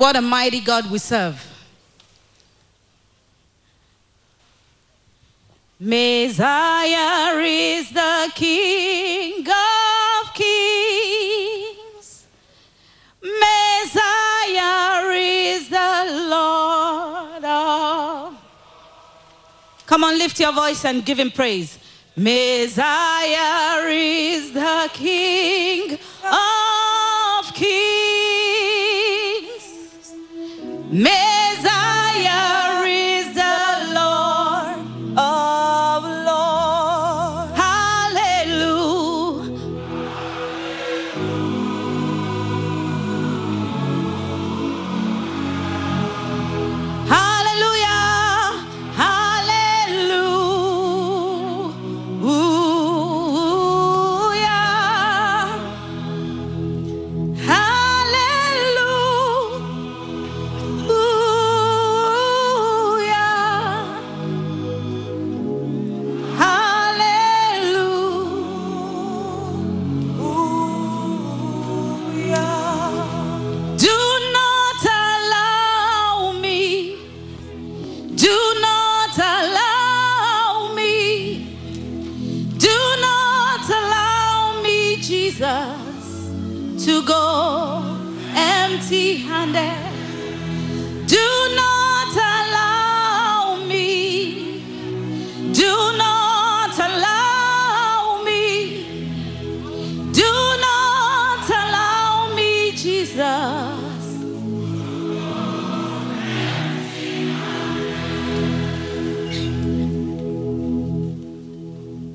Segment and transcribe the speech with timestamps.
[0.00, 1.46] What a mighty God we serve.
[5.78, 12.26] Messiah is the King of Kings.
[13.22, 18.38] Messiah is the Lord of.
[19.84, 21.78] Come on, lift your voice and give him praise.
[22.16, 25.98] Messiah is the King
[30.92, 31.29] Messiah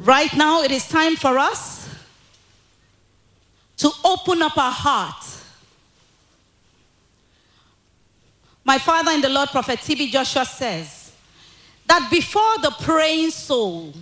[0.06, 1.89] Right now, it is time for us
[3.78, 5.25] to open up our heart.
[8.64, 10.12] My father in the Lord, Prophet T.B.
[10.12, 11.12] Joshua says
[11.88, 13.94] that before the praying soul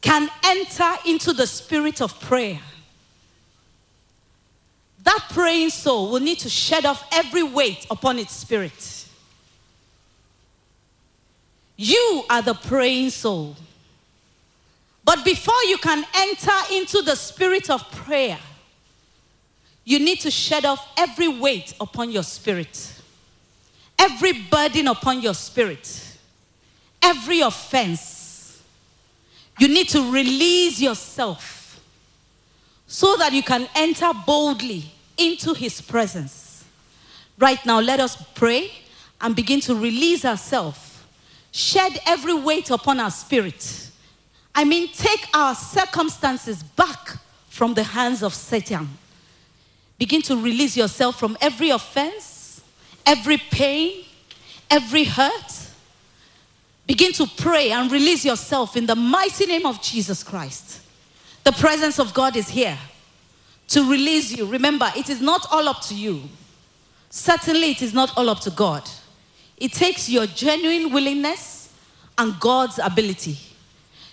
[0.00, 2.60] can enter into the spirit of prayer,
[5.02, 9.08] that praying soul will need to shed off every weight upon its spirit.
[11.76, 13.56] You are the praying soul.
[15.06, 18.40] But before you can enter into the spirit of prayer,
[19.84, 22.92] you need to shed off every weight upon your spirit,
[23.96, 26.18] every burden upon your spirit,
[27.00, 28.60] every offense.
[29.60, 31.80] You need to release yourself
[32.88, 34.86] so that you can enter boldly
[35.16, 36.64] into his presence.
[37.38, 38.72] Right now, let us pray
[39.20, 41.00] and begin to release ourselves.
[41.52, 43.85] Shed every weight upon our spirit.
[44.56, 47.18] I mean, take our circumstances back
[47.50, 48.88] from the hands of Satan.
[49.98, 52.62] Begin to release yourself from every offense,
[53.04, 54.04] every pain,
[54.70, 55.68] every hurt.
[56.86, 60.80] Begin to pray and release yourself in the mighty name of Jesus Christ.
[61.44, 62.78] The presence of God is here
[63.68, 64.46] to release you.
[64.46, 66.22] Remember, it is not all up to you.
[67.10, 68.88] Certainly, it is not all up to God.
[69.58, 71.74] It takes your genuine willingness
[72.16, 73.38] and God's ability.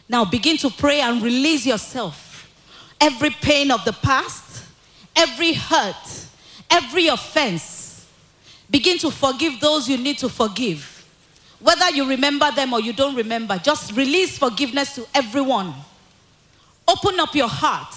[0.08, 2.50] Now begin to pray and release yourself.
[3.00, 4.64] Every pain of the past,
[5.16, 6.26] every hurt,
[6.70, 8.08] every offense.
[8.70, 10.90] Begin to forgive those you need to forgive.
[11.60, 15.74] Whether you remember them or you don't remember, just release forgiveness to everyone.
[16.88, 17.96] Open up your heart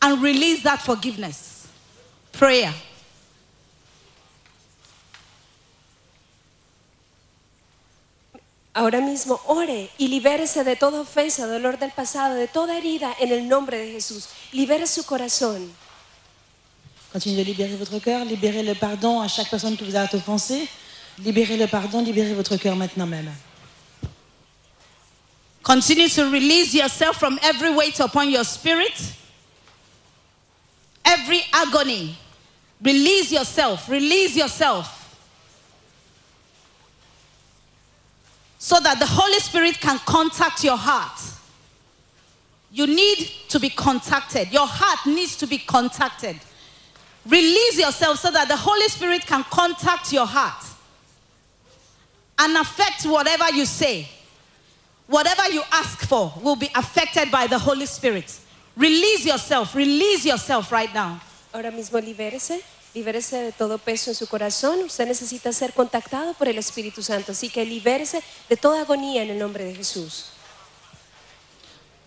[0.00, 1.68] and release that forgiveness.
[2.32, 2.72] Prayer.
[8.72, 13.32] Ahora mismo ore y libérese de toda ofensa, dolor del pasado, de toda herida en
[13.32, 14.28] el nombre de Jesús.
[14.52, 15.72] Libere su corazón.
[17.12, 20.68] Continuez de libérer votre cœur, libérez le pardon à chaque personne qui vous a offensé.
[21.18, 23.32] Libérez le pardon, libérez votre cœur maintenant même.
[25.62, 28.94] Continue to release yourself from every weight upon your spirit,
[31.04, 32.16] every agony.
[32.80, 34.99] Release yourself, release yourself.
[38.60, 41.18] So that the Holy Spirit can contact your heart.
[42.70, 44.52] You need to be contacted.
[44.52, 46.36] Your heart needs to be contacted.
[47.26, 50.62] Release yourself so that the Holy Spirit can contact your heart
[52.38, 54.06] and affect whatever you say.
[55.06, 58.38] Whatever you ask for will be affected by the Holy Spirit.
[58.76, 61.18] Release yourself, release yourself right now.
[61.52, 62.62] Ahora mismo libérese.
[62.94, 64.82] Libérese de todo peso en su corazón.
[64.82, 67.32] Usted necesita ser contactado por el Espíritu Santo.
[67.32, 70.26] Así que libérese de toda agonía en el nombre de Jesús.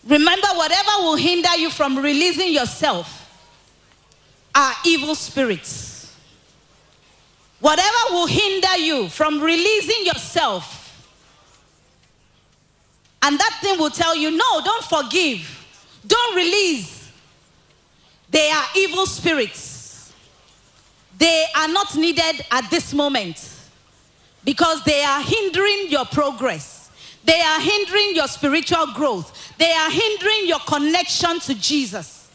[0.05, 3.07] Remember, whatever will hinder you from releasing yourself
[4.53, 6.11] are evil spirits.
[7.61, 10.81] Whatever will hinder you from releasing yourself,
[13.21, 15.47] and that thing will tell you, no, don't forgive,
[16.05, 17.09] don't release.
[18.29, 19.72] They are evil spirits.
[21.17, 23.49] They are not needed at this moment
[24.43, 26.91] because they are hindering your progress.
[27.23, 29.53] They are hindering your spiritual growth.
[29.57, 32.29] They are hindering your connection to Jesus.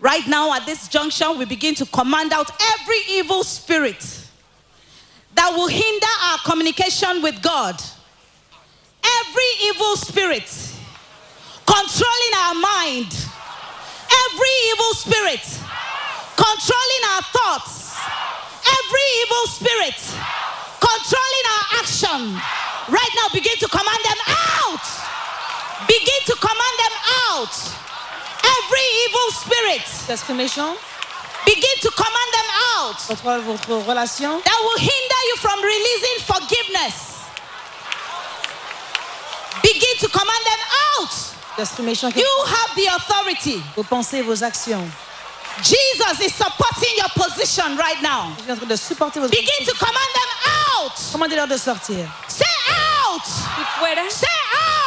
[0.00, 4.28] Right now, at this junction, we begin to command out every evil spirit
[5.34, 7.80] that will hinder our communication with God.
[9.02, 10.74] Every evil spirit
[11.66, 13.06] controlling our mind.
[14.30, 15.60] Every evil spirit
[16.36, 17.94] controlling our thoughts.
[18.64, 19.98] Every evil spirit
[20.80, 22.20] controlling our action.
[22.88, 24.20] Right now, begin to command them
[24.66, 24.84] out.
[25.88, 26.94] Begin to command them
[27.32, 27.54] out.
[28.44, 30.76] Every evil spirit, Esprit méchant,
[31.46, 32.96] begin to command them out.
[33.08, 37.20] contre votre relation, That will hinder you from releasing forgiveness.
[39.62, 40.62] Begin to command them
[41.00, 41.10] out.
[41.58, 43.62] l'esprit méchant You have the authority.
[43.76, 44.90] vos pensées, vos actions.
[45.62, 48.32] Jesus is supporting your position right now.
[48.38, 50.30] Je suis en train de Begin to command them
[50.82, 50.92] out.
[51.12, 52.06] Commandez-leur de sortir.
[52.28, 52.44] Say
[53.06, 53.22] out.
[53.58, 54.26] Y fuera, Say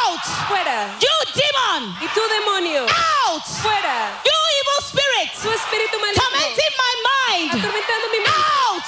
[0.04, 0.20] out.
[0.46, 0.88] fuera.
[1.00, 1.94] You demon.
[2.02, 3.42] Y tú demonio, Out.
[3.62, 4.12] fuera.
[4.24, 5.30] You evil spirit.
[5.42, 7.50] Tu espíritu maligno, Tormenting my mind.
[7.54, 8.38] atormentando mi mente.
[8.68, 8.84] Out.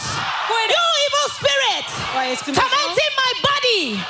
[0.46, 0.70] Fuera.
[0.70, 1.86] You evil spirit.
[2.16, 4.04] Ouais, esprit méchant, Tormenting my body.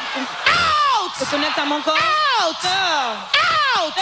[0.46, 1.12] Out.
[1.18, 1.96] se connecte à mon corps.
[1.96, 2.64] Out.
[2.64, 3.94] Out.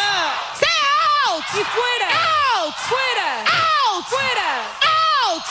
[1.25, 1.45] Sors.
[1.51, 1.59] Say out.
[1.59, 2.09] Y fuera,
[2.59, 2.75] Out.
[2.89, 4.05] fuera, Out.
[4.07, 4.51] fuera,
[4.83, 5.45] Out.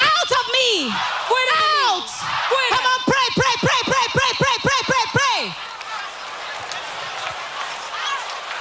[0.00, 0.90] Out of me.
[1.28, 1.56] fuera.
[1.88, 2.08] Out.
[2.48, 2.76] Fuera.
[2.76, 5.54] Come on, pray, pray, pray, pray, pray, pray, pray, pray, pray.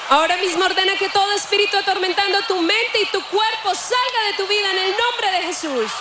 [0.10, 4.48] Ahora mismo ordena que todo espíritu atormentando tu mente y tu cuerpo salga de tu
[4.48, 5.92] vida en el nombre de Jesús.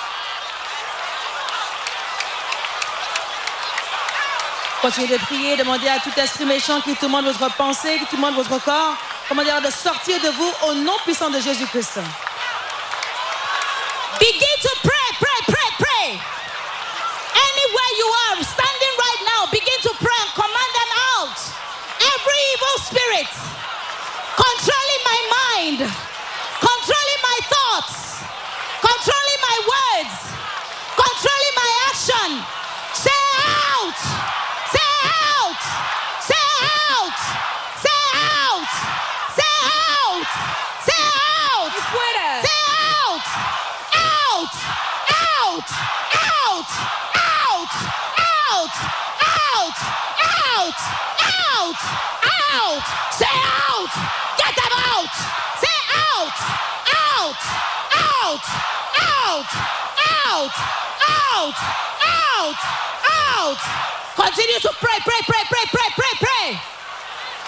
[4.80, 8.58] Continuez de prier, demandez à tout esprit méchant qui tourmente votre pensée, qui tourmente votre
[8.64, 8.96] corps,
[9.28, 12.00] commandez-leur de sortir de vous au nom puissant de Jésus-Christ.
[14.18, 16.08] Begin to pray, pray, pray, pray.
[17.36, 21.38] Anywhere you are, standing right now, begin to pray and command them out.
[22.00, 23.30] Every evil spirit
[24.34, 25.78] controlling my mind,
[26.58, 28.24] controlling my thoughts,
[28.80, 30.14] controlling my words,
[30.96, 32.28] controlling my action.
[49.58, 49.74] Out!
[50.22, 50.78] Out!
[51.18, 51.80] Out!
[52.54, 52.84] Out!
[53.10, 53.90] Say out!
[54.38, 55.14] Get them out!
[55.58, 56.38] Say out!
[57.02, 57.42] Out!
[57.98, 58.44] Out!
[58.94, 59.50] Out!
[60.14, 60.54] Out!
[61.10, 61.56] Out!
[62.06, 62.58] Out!
[63.34, 63.58] Out!
[64.14, 66.58] Continue to pray, pray, pray, pray, pray, pray, pray.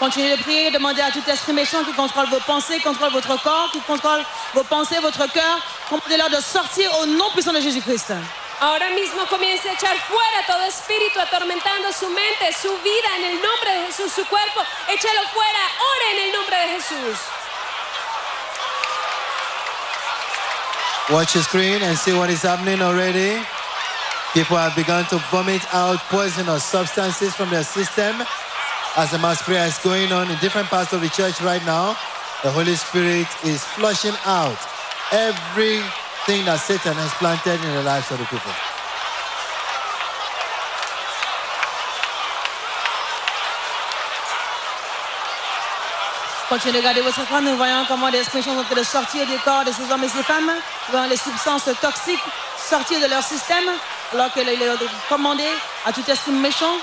[0.00, 3.70] Continuez de prier, demandez à tout esprit méchant qui contrôle vos pensées, contrôle votre corps,
[3.70, 4.24] qui contrôle
[4.54, 8.14] vos pensées, votre cœur, commandez-leur de sortir au nom puissant de Jésus-Christ.
[8.60, 13.42] Ahora mismo comience a echar fuera todo espíritu atormentando su mente, su vida en el
[13.42, 14.60] nombre de Jesús, su cuerpo.
[14.86, 15.60] Échalo fuera,
[16.12, 17.18] en el nombre de Jesús.
[21.10, 23.40] Watch the screen and see what is happening already.
[24.34, 28.14] People have begun to vomit out poisonous substances from their system.
[28.96, 31.96] As the mass prayer is going on in different parts of the church right now,
[32.42, 34.58] the Holy Spirit is flushing out
[36.20, 38.52] everything that Satan has planted in the lives of the people.
[46.48, 49.24] Continuez de garder votre corps, nous voyons comment les esprits sont en train de sortir
[49.24, 50.46] du corps de ces hommes et ces femmes.
[50.46, 52.18] Nous voyons les substances toxiques
[52.58, 53.64] sortir de leur système,
[54.12, 54.58] alors qu'il est
[55.08, 55.46] commandé
[55.86, 56.76] à tout esprit méchant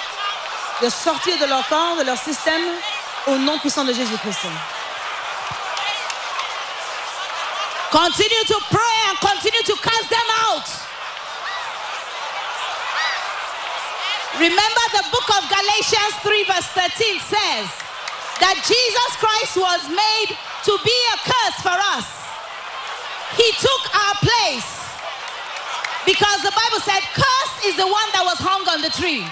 [0.82, 2.62] de sortir de leur corps, de leur système,
[3.27, 4.48] au nom puissant de Jésus-Christ.
[7.91, 10.68] Continue to pray continue to cast them out.
[14.38, 17.66] Remember the book of Galatians 3, verse 13 says
[18.38, 20.38] that Jesus Christ was made
[20.70, 22.06] to be a curse for us.
[23.34, 24.78] He took our place
[26.06, 29.26] because the Bible said, Cursed is the one that was hung on the tree.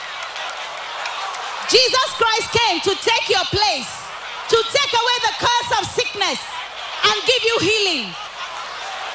[1.70, 3.89] Jesus Christ came to take your place,
[4.50, 6.42] to take away the curse of sickness
[7.06, 8.25] and give you healing.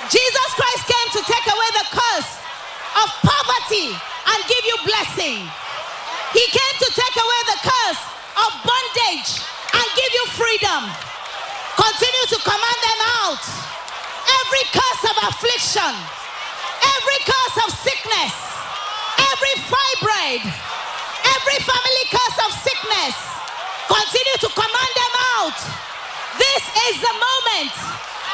[0.08, 2.30] Jesus Christ came to take away the curse
[3.04, 5.44] of poverty and give you blessing.
[6.32, 8.02] He came to take away the curse
[8.40, 9.30] of bondage
[9.76, 10.88] and give you freedom.
[11.76, 13.44] Continue to command them out.
[14.40, 15.92] Every curse of affliction,
[16.96, 18.34] every curse of sickness,
[19.20, 20.42] every fibroid,
[21.28, 23.16] every family curse of sickness,
[23.84, 25.58] continue to command them out.
[26.38, 27.74] This is the moment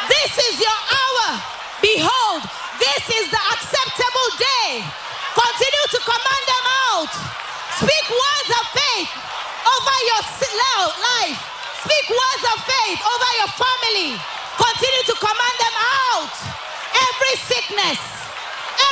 [0.04, 1.40] this is your hour.
[1.80, 2.42] Behold,
[2.78, 4.84] this is the acceptable day.
[5.32, 7.12] Continue to command them out.
[7.80, 9.10] Speak words of faith
[9.64, 10.22] over your
[11.00, 11.40] life.
[11.84, 14.10] Speak words of faith over your family.
[14.56, 15.76] Continue to command them
[16.12, 16.34] out.
[16.96, 18.00] Every sickness,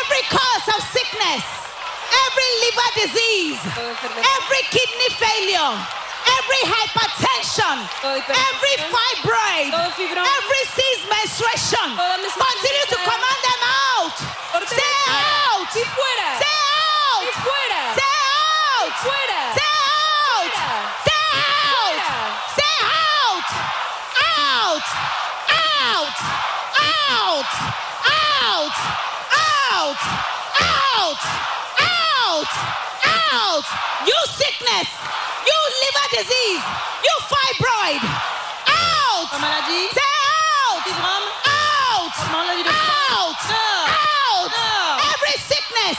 [0.03, 1.45] every cause of sickness,
[2.29, 3.61] every liver disease,
[4.37, 5.73] every kidney failure,
[6.25, 11.89] every hypertension, every fibroid, every ceased menstruation.
[11.97, 14.17] Continue to command them out.
[14.65, 15.69] Say out.
[15.73, 16.35] Say out.
[17.95, 18.11] Say
[18.55, 18.93] out.
[19.05, 20.55] Say out.
[21.05, 21.95] Say out.
[22.57, 23.49] Say out.
[24.15, 24.87] Out.
[25.51, 26.17] Out.
[26.75, 27.51] Out.
[28.41, 28.77] Out.
[29.35, 30.01] Out.
[30.61, 31.23] Out.
[31.81, 32.53] Out.
[33.05, 33.67] Out.
[34.07, 34.89] You sickness.
[35.49, 36.65] You liver disease.
[37.07, 38.03] You fibroid.
[38.69, 39.29] Out.
[39.33, 40.83] La maladie, Say out.
[40.85, 42.15] fibrome, Out.
[42.33, 43.41] maladie de Out.
[43.49, 44.53] Out.
[45.13, 45.97] Every sickness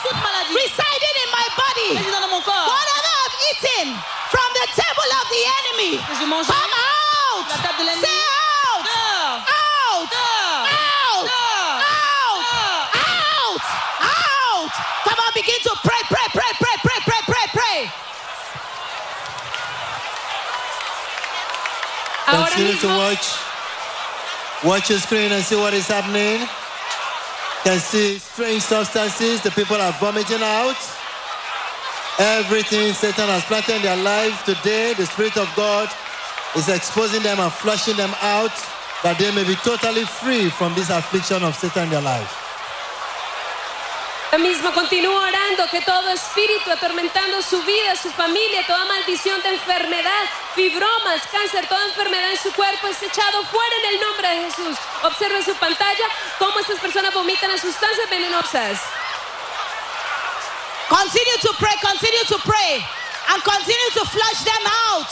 [0.53, 1.91] residing in my body.
[1.95, 3.87] Whatever I've eaten
[4.33, 5.91] from the table of the enemy.
[6.07, 6.49] Que j'ai mangé.
[6.51, 7.45] Come out.
[7.49, 8.01] La table de l'ennemi.
[8.05, 8.85] Say out.
[8.85, 9.43] Dehors.
[9.45, 10.09] Out.
[10.11, 10.65] Dehors.
[10.75, 11.25] Out.
[11.25, 11.79] Dehors.
[11.85, 12.41] Out.
[12.45, 12.85] Dehors.
[13.13, 13.63] Out.
[14.01, 14.73] Out.
[15.05, 17.91] Come on, begin to pray, pray, pray, pray, pray, pray, pray, pray.
[22.24, 23.25] Ahora Continue to watch.
[24.63, 26.47] Watch your screen and see what is happening.
[27.63, 30.77] Can see strange substances the people are vomiting out.
[32.19, 35.89] Everything Satan has planted in their life today, the Spirit of God
[36.55, 38.55] is exposing them and flushing them out
[39.03, 42.44] that they may be totally free from this affliction of Satan in their life.
[44.35, 49.49] Ahora mismo continúo orando que todo espíritu atormentando su vida, su familia, toda maldición de
[49.51, 50.23] enfermedad,
[50.53, 54.77] fibromas, cáncer, toda enfermedad en su cuerpo es echado fuera en el nombre de Jesús.
[55.03, 56.05] Observe su pantalla
[56.37, 58.79] cómo estas personas vomitan a sustancias venenosas.
[60.89, 62.83] Continue to pray, continue to pray,
[63.31, 65.07] and continue to flush them out.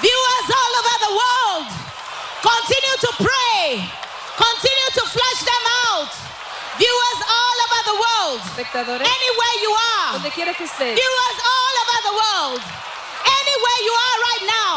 [0.00, 1.66] Viewers all over the world,
[2.42, 3.90] continue to pray,
[4.36, 6.27] continue to flush them out.
[6.78, 8.40] Viewers all over the world,
[9.02, 10.94] anywhere you are, donde quiera que esté.
[10.94, 12.62] viewers all over the world,
[13.26, 14.76] anywhere you are right now.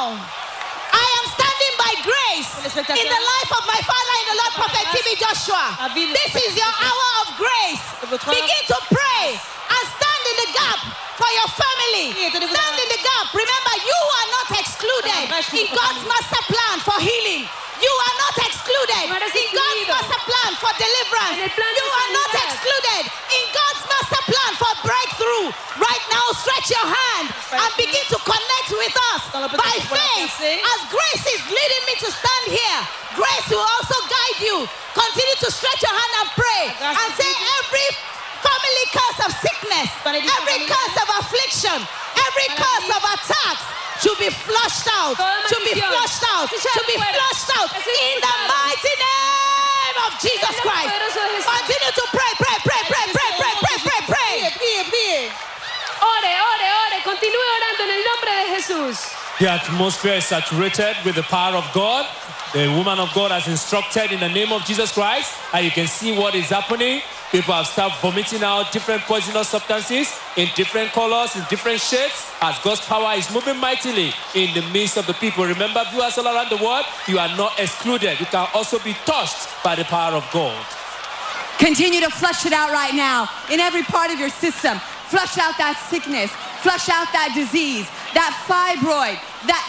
[0.92, 4.86] I am standing by grace in the life of my father in the Lord, Prophet
[4.92, 5.78] TB Joshua.
[5.94, 7.86] This is your hour of grace.
[8.10, 10.80] Begin to pray and stand in the gap
[11.20, 12.08] for your family.
[12.16, 13.26] Stand in the gap.
[13.36, 15.22] Remember, you are not excluded
[15.60, 17.44] in God's master plan for healing.
[17.82, 21.36] You are not excluded in God's master plan for deliverance.
[21.36, 25.48] En el plan de You are not excluded in God's master plan for breakthrough.
[25.82, 27.26] Right now, stretch your hand
[27.58, 30.62] and begin to connect with us Dans le petit by faith.
[30.62, 32.82] As grace is leading me to stand here,
[33.18, 34.58] grace will also guide you.
[34.94, 37.30] Continue to stretch your hand and pray and say,
[37.66, 37.88] every
[38.42, 41.78] family curse of sickness, every curse of affliction,
[42.28, 43.64] every curse of attacks
[44.04, 48.36] to be flushed out, oh, to be flushed out, to be flushed out in the
[48.50, 50.90] mighty name of Jesus En el nombre Christ.
[50.90, 51.46] poderoso de Jesús.
[51.54, 54.36] Continue to pray, pray, pray, pray, pray, pray, pray, pray, pray.
[56.02, 56.98] Ore, ore, ore.
[57.04, 58.98] Continúe orando en el nombre de Jesús.
[59.42, 62.06] The atmosphere is saturated with the power of God.
[62.54, 65.88] The woman of God has instructed in the name of Jesus Christ, and you can
[65.88, 67.02] see what is happening.
[67.32, 72.60] People have started vomiting out different poisonous substances in different colors, in different shapes, as
[72.60, 75.44] God's power is moving mightily in the midst of the people.
[75.44, 78.20] Remember, viewers all around the world, you are not excluded.
[78.20, 80.54] You can also be touched by the power of God.
[81.58, 84.78] Continue to flush it out right now in every part of your system.
[85.10, 86.30] Flush out that sickness.
[86.62, 89.18] Flush out that disease, that fibroid,
[89.48, 89.64] that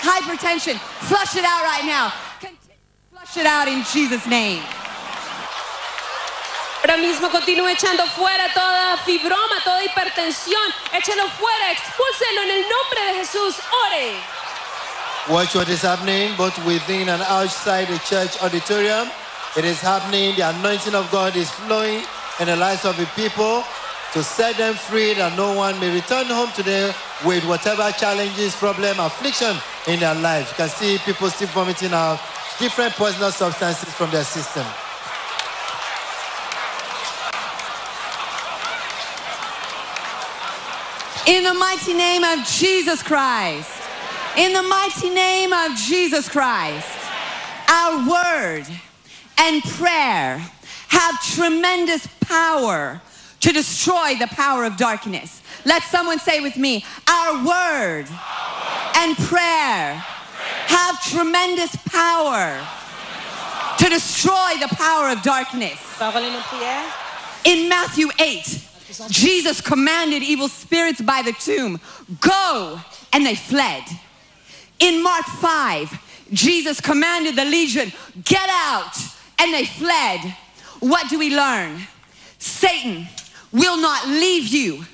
[0.00, 0.78] hypertension.
[1.08, 2.12] Flush it out right now.
[2.40, 2.78] Continue
[3.10, 4.62] flush it out in Jesus' name.
[6.80, 10.72] Ahora mismo continúe echando fuera toda fibroma, toda hipertensión.
[10.92, 13.56] Échelo fuera, expúlselo en el nombre de Jesús.
[13.86, 14.14] Ore.
[15.28, 19.10] Watch what is happening both within and outside the church auditorium.
[19.56, 20.36] It is happening.
[20.36, 22.02] The anointing of God is flowing
[22.40, 23.64] in the lives of the people
[24.12, 26.92] to set them free that no one may return home today
[27.26, 30.50] with whatever challenges, problem, affliction in their life.
[30.50, 32.18] You can see people still vomiting out
[32.58, 34.66] different poisonous substances from their system.
[41.26, 43.82] In the mighty name of Jesus Christ.
[44.38, 46.88] In the mighty name of Jesus Christ.
[47.68, 48.64] Our word
[49.36, 50.38] and prayer
[50.88, 53.02] have tremendous power
[53.40, 55.42] to destroy the power of darkness.
[55.64, 58.06] Let someone say with me, our word
[58.96, 62.66] and prayer have tremendous power
[63.78, 65.78] to destroy the power of darkness.
[65.98, 66.92] Parole et nos.
[67.44, 68.64] In Matthew 8,
[69.08, 71.80] Jesus commanded evil spirits by the tomb,
[72.20, 72.80] go,
[73.12, 73.84] and they fled.
[74.80, 77.92] In Mark 5, Jesus commanded the legion,
[78.24, 78.96] get out,
[79.38, 80.20] and they fled.
[80.80, 81.86] What do we learn?
[82.38, 83.08] Satan
[83.52, 84.84] will not leave you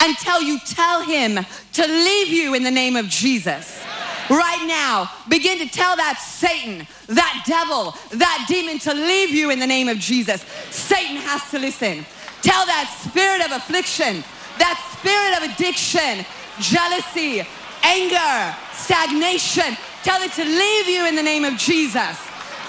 [0.00, 3.82] until you tell him to leave you in the name of Jesus.
[4.30, 9.58] Right now, begin to tell that Satan, that devil, that demon to leave you in
[9.58, 10.44] the name of Jesus.
[10.70, 12.04] Satan has to listen.
[12.42, 14.22] Tell that spirit of affliction,
[14.58, 16.26] that spirit of addiction,
[16.60, 17.40] jealousy,
[17.82, 19.76] anger, stagnation.
[20.04, 22.16] Tell it to leave you in the name of Jesus.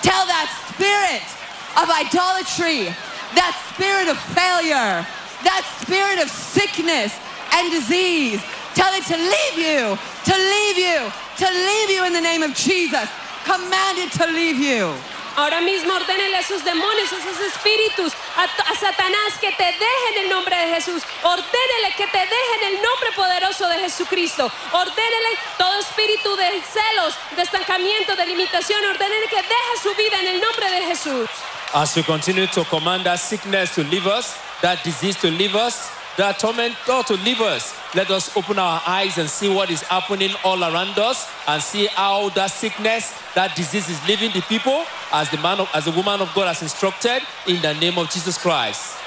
[0.01, 1.27] Tell that spirit
[1.75, 2.88] of idolatry,
[3.36, 5.05] that spirit of failure,
[5.43, 7.13] that spirit of sickness
[7.53, 8.41] and disease.
[8.75, 11.00] Tell it to leave you, to leave you,
[11.38, 13.10] to leave you in the name of Jesus.
[13.46, 14.93] Command it to leave you.
[15.36, 20.08] Ahora mismo ordénele a sus demonios, a esos espíritus, a, a Satanás que te deje
[20.15, 21.01] en el nombre de Jesús.
[21.24, 24.51] Ordénele que te deje en el nombre poderoso de Jesucristo.
[24.74, 28.84] Ordénele todo espíritu de celos, de estancamiento, de limitación.
[28.84, 31.29] Ordénele que deje su vida en el nombre de Jesús.
[31.74, 35.91] As we continue to command that sickness to leave us, that disease to leave us,
[36.17, 40.31] that tormentor to leave us, let us open our eyes and see what is happening
[40.43, 45.29] all around us and see how that sickness, that disease is leaving the people as
[45.31, 48.37] the man of, as the woman of God has instructed in the name of Jesus
[48.37, 48.97] Christ.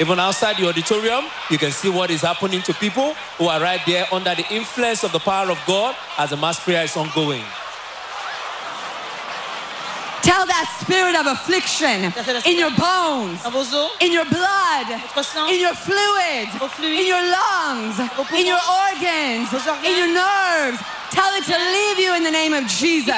[0.00, 3.80] Even outside the auditorium, you can see what is happening to people who are right
[3.86, 7.44] there under the influence of the power of God as the mass prayer is ongoing.
[10.22, 12.12] Tell that spirit of affliction
[12.46, 14.86] in your bones, Dans vos os, in your blood,
[15.50, 17.98] in your fluids, in your lungs,
[18.32, 19.52] in your organs,
[19.84, 20.78] in your nerves.
[21.10, 23.14] Tell it to leave you in the name of Jesus.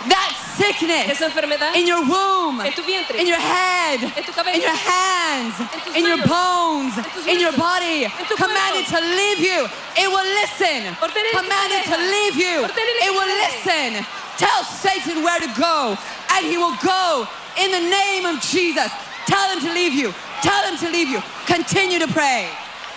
[0.00, 0.14] Nom de Jésus.
[0.14, 4.32] That sickness Esa enfermedad in your womb, en tu vientre, in your head, En tu
[4.32, 4.56] cabeza.
[4.56, 5.54] in your hands,
[5.96, 6.94] in your bones,
[7.26, 8.06] in your body.
[8.36, 9.66] Command it to leave you.
[9.96, 10.94] It will listen.
[11.32, 12.64] Command it to leave you.
[12.64, 14.04] It will listen.
[14.36, 15.96] Tell Satan where to go,
[16.34, 17.26] and he will go
[17.58, 18.90] in the name of Jesus.
[19.26, 20.14] Tell him to leave you.
[20.42, 21.20] Tell him to leave you.
[21.46, 22.48] Continue to pray.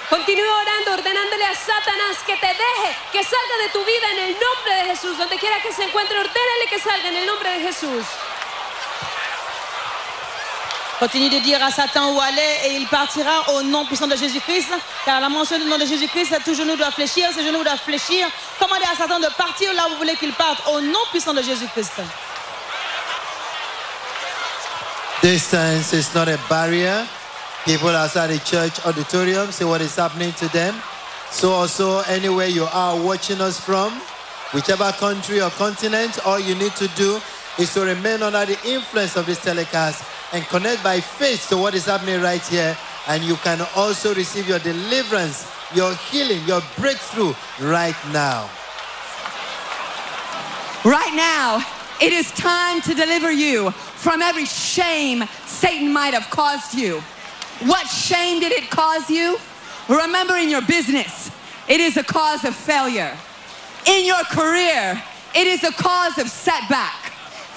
[0.10, 1.21] Continúa orando, ordenándole a
[1.66, 5.18] Satanás que te deje, que salga de tu vida en el nombre de Jesús.
[5.18, 8.06] Donde quiera que se encuentre, ordénale que salga en el nombre de Jesús.
[11.00, 14.70] Continue de dire à Satan où aller et il partira au nom puissant de Jésus-Christ.
[15.04, 18.28] Car la mention du nom de Jésus-Christ, tout genou doit fléchir, ce genou doit fléchir.
[18.60, 21.42] Commandez à Satan de partir là où vous voulez qu'il parte au nom puissant de
[21.42, 22.02] Jésus-Christ?
[25.24, 27.04] Distance is not a barrier.
[27.66, 30.76] People outside the church auditorium see what is happening to them.
[31.32, 33.94] So also anywhere you are watching us from,
[34.54, 37.20] whichever country or continent, all you need to do
[37.58, 41.74] is to remain under the influence of this telecast and connect by faith to what
[41.74, 42.78] is happening right here.
[43.08, 48.50] And you can also receive your deliverance, your healing, your breakthrough right now.
[50.84, 51.64] Right now,
[52.02, 57.02] it is time to deliver you from every shame Satan might have caused you.
[57.62, 59.38] What shame did it cause you?
[59.92, 61.30] Remember in your business,
[61.68, 63.12] it is a cause of failure.
[63.86, 65.02] In your career,
[65.36, 67.12] it is a cause of setback.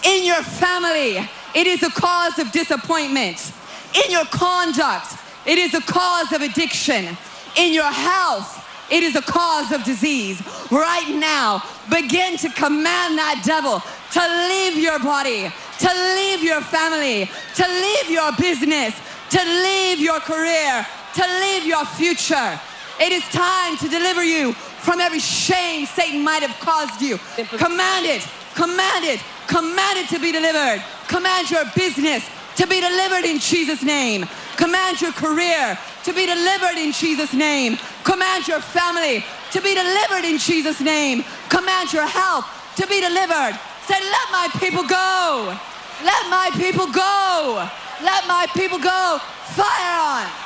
[0.04, 1.18] In your family,
[1.54, 3.52] it is a cause of disappointment.
[3.94, 5.16] In your conduct,
[5.46, 7.16] it is a cause of addiction.
[7.56, 10.42] In your health, it is a cause of disease.
[10.72, 17.30] Right now, begin to command that devil to leave your body, to leave your family,
[17.54, 18.94] to leave your business,
[19.30, 22.60] to leave your career, to live your future.
[23.00, 27.18] It is time to deliver you from every shame Satan might have caused you.
[27.58, 30.82] Command it, command it, command it to be delivered.
[31.08, 34.26] Command your business to be delivered in Jesus' name.
[34.56, 37.78] Command your career to be delivered in Jesus' name.
[38.04, 41.24] Command your family to be delivered in Jesus' name.
[41.48, 42.46] Command your health
[42.76, 43.58] to be delivered.
[43.86, 45.56] Say, let my people go.
[46.02, 47.68] Let my people go.
[48.02, 49.18] Let my people go.
[49.54, 50.43] Fire on.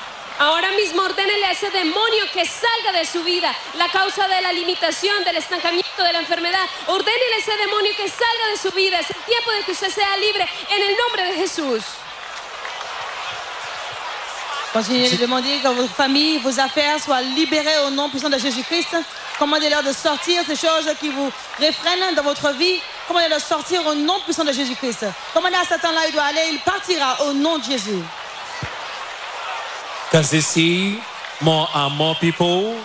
[1.08, 5.36] Ordénele a ese demonio que salga de su vida, la causa de la limitación, del
[5.36, 6.66] estancamiento, de la enfermedad.
[6.86, 9.00] Ordénele a ese demonio que salga de su vida.
[9.00, 11.82] Es el tiempo de que usted sea libre en el nombre de Jesús.
[14.74, 18.94] Continuez de demander que votre famille, vos affaires soient libérées au nom puissant de Jésus-Christ.
[19.38, 22.80] Commandez-leur de sortir ces choses qui vous réfrènent dans votre vie.
[23.06, 25.06] Commandez-leur de sortir au nom puissant de Jésus-Christ.
[25.32, 28.02] Commandez à Satan là il doit aller, il partira au nom de Jésus.
[30.10, 31.00] Can you see
[31.40, 32.78] more and more people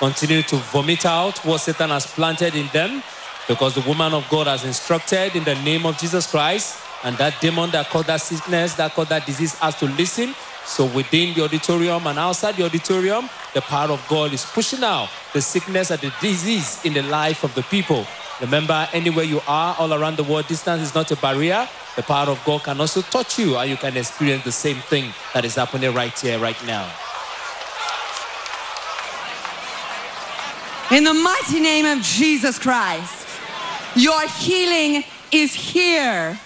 [0.00, 3.02] Continue to vomit out what Satan has planted in them
[3.46, 6.82] because the woman of God has instructed in the name of Jesus Christ.
[7.04, 10.34] And that demon that caused that sickness, that caused that disease has to listen.
[10.64, 15.10] So within the auditorium and outside the auditorium, the power of God is pushing out
[15.34, 18.06] the sickness and the disease in the life of the people.
[18.40, 21.68] Remember, anywhere you are, all around the world, distance is not a barrier.
[22.00, 25.12] The power of God can also touch you, and you can experience the same thing
[25.34, 26.90] that is happening right here, right now.
[30.90, 33.28] In the mighty name of Jesus Christ,
[33.94, 36.40] your healing is here.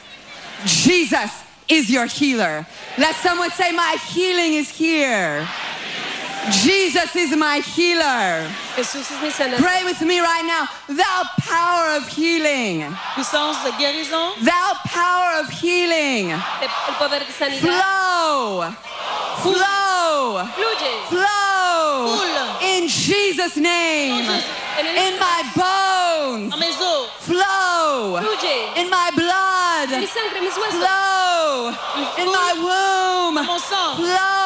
[0.64, 1.30] Jesus
[1.68, 2.66] is your healer.
[2.98, 5.46] Let someone say, My healing is here.
[6.50, 8.46] Jesus is my healer.
[8.76, 9.59] Jesús es mi sanador.
[9.62, 10.66] Pray with me right now.
[10.88, 12.85] Thou power of healing.
[13.14, 14.35] Puissance de guérison.
[14.42, 16.30] Thou power of healing.
[16.30, 17.61] El poder de sanidad.
[17.61, 18.74] Flow.
[19.42, 20.44] Flow.
[20.54, 20.92] Fluye.
[21.09, 22.59] Flow.
[22.62, 24.24] In Jesus' name.
[24.78, 26.50] En el In my bones.
[26.50, 27.09] Dans mes os.
[27.20, 28.18] Flow.
[28.76, 30.09] In my Mi blood.
[30.09, 30.78] sangre, mis huesos.
[30.78, 31.68] Flow.
[32.18, 33.44] In my womb.
[33.96, 34.43] Flow.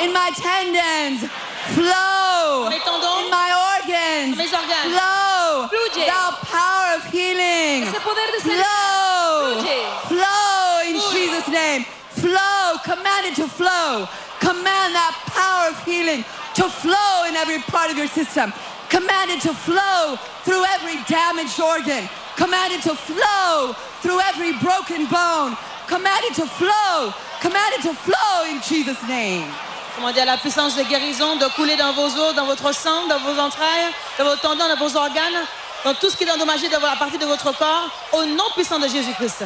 [0.00, 1.28] In my tendons.
[1.74, 2.70] Flow.
[2.70, 3.04] Tendons.
[3.20, 4.36] In my organs.
[4.38, 4.92] Organes.
[4.94, 5.68] Flow.
[5.68, 6.06] Fluye.
[6.06, 7.82] Thou power of healing.
[7.82, 9.58] Ese poder de sanidad.
[9.58, 9.62] Flow.
[10.08, 11.12] Flow in Fluye.
[11.12, 11.84] Jesus' name.
[12.10, 12.78] Flow.
[12.84, 14.08] Command it to flow.
[14.40, 18.52] Command that power of healing to flow in every part of your system.
[18.88, 22.08] Command it to flow through every damaged organ.
[22.36, 25.56] Command it to flow through every broken bone.
[25.86, 27.12] Command it to flow.
[27.40, 29.50] Command it to flow in Jesus' name.
[29.98, 33.18] Commandez à la puissance de guérison de couler dans vos os, dans votre sang, dans
[33.18, 35.42] vos entrailles, dans vos tendons, dans vos organes,
[35.84, 38.78] dans tout ce qui est endommagé de la partie de votre corps, au nom puissant
[38.78, 39.42] de Jésus-Christ.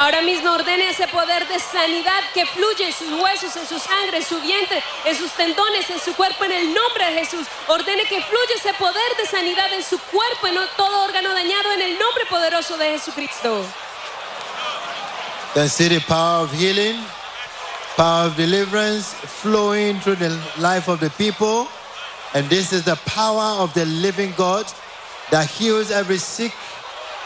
[0.00, 4.16] Ahora mismo ordene ese poder de sanidad que fluye en sus huesos, en su sangre,
[4.16, 7.46] en su vientre, en sus tendones, en su cuerpo, en el nombre de Jesús.
[7.68, 11.82] Ordene que fluya ese poder de sanidad en su cuerpo, en todo órgano dañado, en
[11.82, 13.64] el nombre poderoso de Jesucristo.
[15.54, 16.98] Then see the power of healing,
[17.96, 20.28] power of deliverance flowing through the
[20.58, 21.66] life of the people.
[22.34, 24.66] And this is the power of the living God
[25.30, 26.52] that heals every sick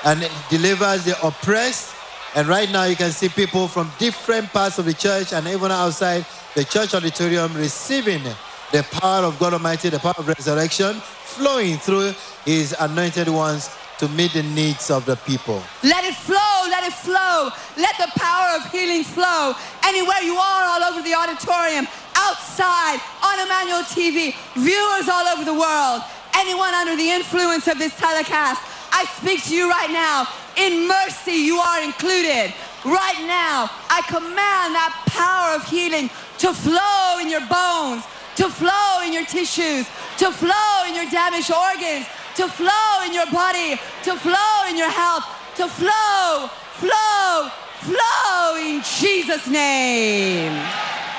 [0.05, 1.95] and delivers the oppressed.
[2.37, 5.73] And right now you can see people from different parts of the church and even
[5.73, 8.23] outside the church auditorium receiving
[8.71, 12.13] the power of God Almighty, the power of resurrection flowing through
[12.45, 13.69] his anointed ones
[14.01, 15.63] to meet the needs of the people.
[15.85, 17.53] Let it flow, let it flow.
[17.77, 19.53] Let the power of healing flow.
[19.85, 21.85] Anywhere you are, all over the auditorium,
[22.17, 26.01] outside, on Emmanuel TV, viewers all over the world,
[26.33, 30.25] anyone under the influence of this telecast, I speak to you right now.
[30.57, 32.55] In mercy, you are included.
[32.89, 36.09] Right now, I command that power of healing
[36.39, 38.09] to flow in your bones,
[38.41, 39.85] to flow in your tissues,
[40.25, 44.91] to flow in your damaged organs, to flow in your body, to flow in your
[44.91, 45.25] health,
[45.57, 50.53] to flow, flow, flow in Jesus' name.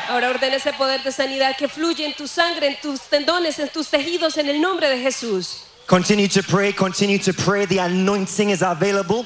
[0.10, 3.70] Ahora ordena ese poder de sanidad que fluye en tu sangre, en tus tendones, en
[3.70, 5.64] tus tejidos, en el nombre de Jesús.
[5.88, 7.66] Continue to pray, continue to pray.
[7.66, 9.26] The anointing is available.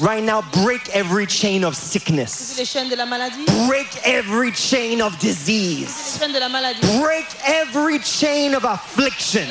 [0.00, 3.44] Right now, break every chain of sickness, Les chaînes de la maladie.
[3.68, 6.80] break every chain of disease, chaînes de la maladie.
[7.00, 9.48] break every chain of affliction.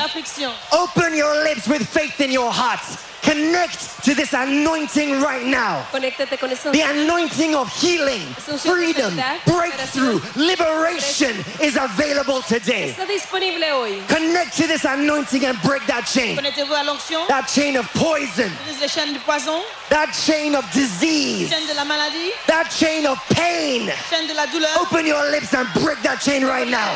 [0.73, 2.81] Open your lips with faith in your heart.
[3.25, 5.81] Connect to this anointing right now.
[5.91, 6.71] Conéctate con eso.
[6.71, 8.21] The anointing of healing,
[8.61, 9.15] freedom,
[9.47, 12.91] breakthrough, liberation is available today.
[12.93, 13.99] Está disponible hoy.
[14.07, 16.37] Connect to this anointing and break that chain.
[16.37, 17.25] Connectez-vous à l'onction.
[17.27, 19.63] That chain of poison, Brise les chaînes du poison.
[19.89, 22.31] that chain of disease, Chaîne de la maladie.
[22.45, 23.89] that chain of pain.
[24.09, 24.69] Chaîne de la douleur.
[24.81, 26.93] Open your lips and break that chain right now.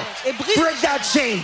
[0.56, 1.44] Break that chain.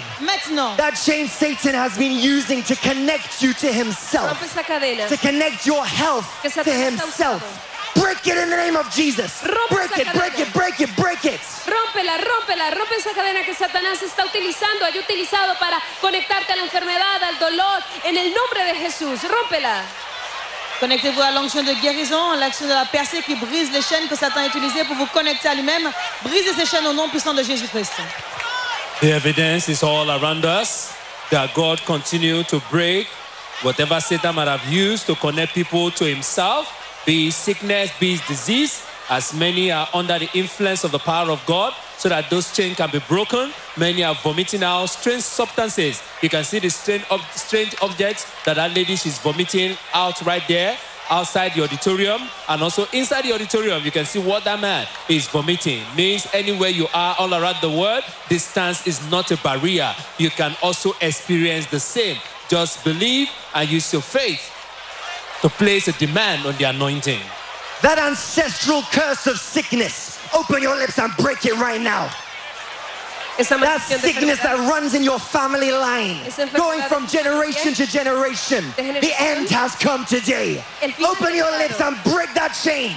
[0.77, 4.29] That chain Satan has been using to connect you to himself,
[4.79, 5.07] Rompe esa cadena.
[5.09, 7.41] to connect your health Que to himself.
[7.41, 8.01] usado.
[8.01, 9.41] Break it in the name of Jesus.
[9.43, 11.39] Rompe Break esa it, break it, break it, break it.
[11.65, 16.63] Rómpela, rómpela, rompe esa cadena que Satanás está utilizando, haya utilizado para conectarte a la
[16.63, 19.21] enfermedad, al dolor, en el nombre de Jesús.
[19.23, 19.81] Rómpela.
[20.81, 24.41] Connectez-vous à l'onction de guérison, l'action de la percée qui brise les chaînes que Satan
[24.41, 25.89] a utilisées pour vous connecter à lui-même.
[26.21, 27.93] Brisez ces chaînes au nom puissant de Jésus-Christ.
[28.99, 30.91] The evidence is all around us
[31.31, 33.07] that God continued to break
[33.61, 36.67] whatever Satan might have used to connect people to himself,
[37.05, 41.29] be it sickness, be it disease, as many are under the influence of the power
[41.29, 43.51] of God, so that those chains can be broken.
[43.77, 46.01] Many are vomiting out strange substances.
[46.21, 50.43] You can see the strange, ob- strange objects that that lady she's vomiting out right
[50.47, 50.77] there.
[51.09, 53.83] outside the auditorium and also inside the auditorium.
[53.83, 55.83] You can see what that man is vomiting.
[55.95, 59.93] Means anywhere you are all around the world, distance is not a barrier.
[60.17, 62.17] You can also experience the same.
[62.47, 64.51] Just believe and use your faith
[65.41, 67.21] to place a demand on the anointing.
[67.81, 72.09] That ancestral curse of sickness, open your lips and break it right now.
[73.37, 76.17] Esa That maldición de sickness that runs in your family line,
[76.53, 78.63] going from generation to generation.
[78.77, 80.63] The end has come today.
[81.05, 82.95] Open your lips and break that chain.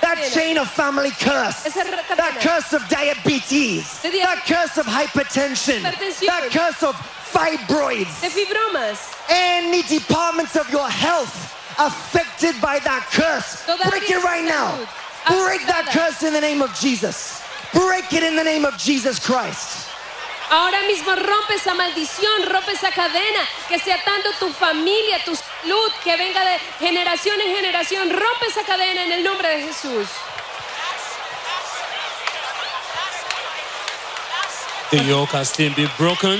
[0.00, 1.62] That chain of family curse.
[1.62, 4.02] That curse of diabetes.
[4.02, 5.82] That curse of hypertension.
[5.82, 6.96] That curse of
[7.36, 8.20] fibroids.
[8.20, 9.12] De fibromas.
[9.28, 14.72] Any departments of your health affected by that curse, Toda break it right now.
[14.72, 17.42] salud Break that curse in the name of Jesus.
[17.74, 19.88] Break it in the name of Jesus Christ.
[20.48, 25.90] Ahora mismo rompe esa maldición, rompe esa cadena, que sea tanto tu familia, tu salud,
[26.04, 28.08] que venga de generación en generación.
[28.10, 30.06] Rompe esa cadena en el nombre de Jesús.
[34.92, 36.38] The yoke has still been broken.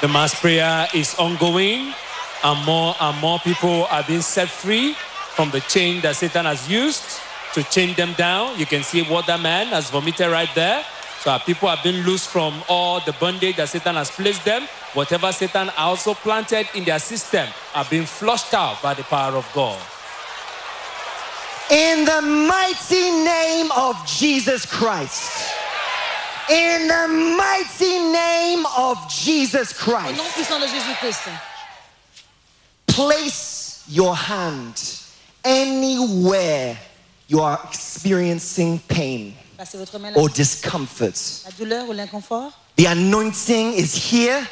[0.00, 1.94] The mass prayer is ongoing,
[2.42, 4.94] and more and more people are being set free
[5.34, 7.20] from the chain that Satan has used
[7.54, 8.58] to chain them down.
[8.58, 10.84] You can see what that man has vomited right there.
[11.20, 14.68] So our people have been loose from all the bondage that Satan has placed them.
[14.92, 19.48] Whatever Satan also planted in their system are being flushed out by the power of
[19.54, 19.80] God.
[21.70, 25.63] In the mighty name of Jesus Christ.
[26.50, 30.34] In the mighty name of Jesus Au nom Christ.
[30.34, 31.30] puissant de Jésus-Christ.
[32.86, 34.74] Place your hand
[35.42, 36.76] anywhere
[37.28, 41.14] you are experiencing pain Passez votre main or discomfort.
[41.44, 42.52] La douleur ou l'inconfort.
[42.76, 44.46] The anointing is here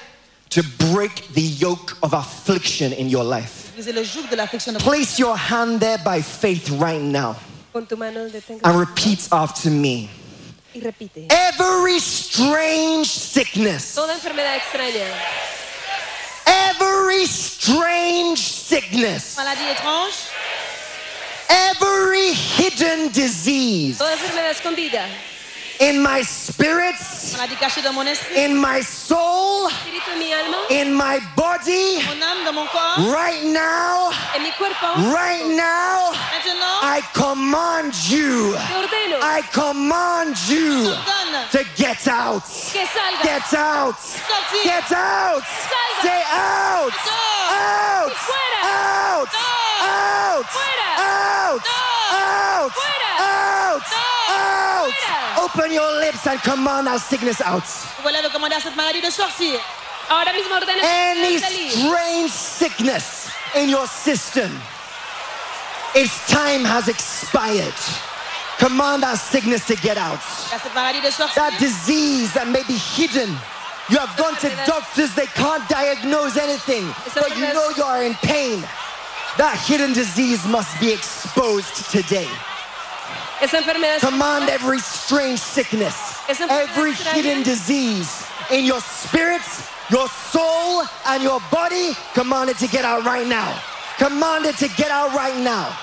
[0.51, 3.73] to break the yoke of affliction in your life.
[3.75, 7.37] Brisez le joug de l'affliction de Place your hand there by faith right now
[7.73, 10.09] Con tu mano detenga and repeat after me.
[10.75, 11.27] Y repite.
[11.31, 15.07] Every strange sickness, Toda enfermedad extraña,
[16.47, 20.15] every strange sickness, maladie étrange.
[21.49, 23.99] every hidden disease.
[23.99, 25.07] Toda enfermedad escondida,
[25.83, 27.93] in my spirits, Maladie cachée dans
[28.37, 34.43] in my soul, en mi alma, in my body, Mon âme, dans right now, en
[34.43, 34.87] mi cuerpo.
[35.13, 36.13] right now,
[36.83, 40.95] I command you, I command you
[41.51, 42.43] to get out.
[42.45, 43.23] que salga.
[43.23, 43.97] Get out.
[44.65, 45.43] Get out.
[46.01, 46.93] Say out.
[47.51, 48.13] Out.
[48.63, 49.29] Out.
[49.83, 50.47] Out.
[50.47, 50.91] Fuera.
[50.99, 51.63] Out.
[52.13, 53.52] Out.
[53.73, 53.83] Out.
[54.29, 54.93] Out.
[55.45, 57.65] Open your lips and command our sickness out.
[58.03, 59.59] voilà de à cette maladie de sortir.
[60.11, 64.51] Ahora mismo ordena Any strange sickness in your system,
[65.95, 67.75] its time has expired.
[68.59, 70.21] Command our sickness to get out.
[70.53, 71.35] À cette maladie de sortir.
[71.37, 73.31] that disease that may be hidden.
[73.89, 78.15] You have gone to doctors, they can't diagnose anything, but you know you are in
[78.23, 78.61] pain.
[79.39, 82.29] That hidden disease must be exposed today.
[84.01, 91.93] Command every strange sickness, every hidden disease in your spirits, your soul, and your body.
[92.15, 93.61] Command it to get out right now.
[93.99, 95.77] Command it to get out right now.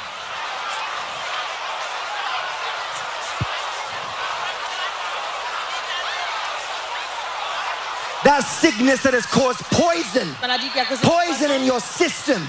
[8.25, 12.45] That sickness that has caused poison, Maladie qui a causé poison in your system,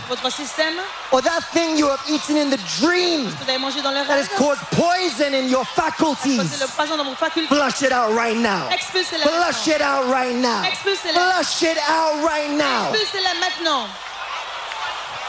[1.12, 4.18] or that thing you have eaten in the dream Vous avez mangé dans le that
[4.18, 6.60] has caused poison in your Causé faculties.
[6.60, 7.54] le poison dans vos facultés.
[7.54, 8.68] Flush it out right now.
[8.70, 10.64] Expulsez-la Flush it out right now.
[10.64, 11.12] Expulsez-la.
[11.14, 12.92] Flush it out right now.
[12.92, 13.86] Expulsez-la.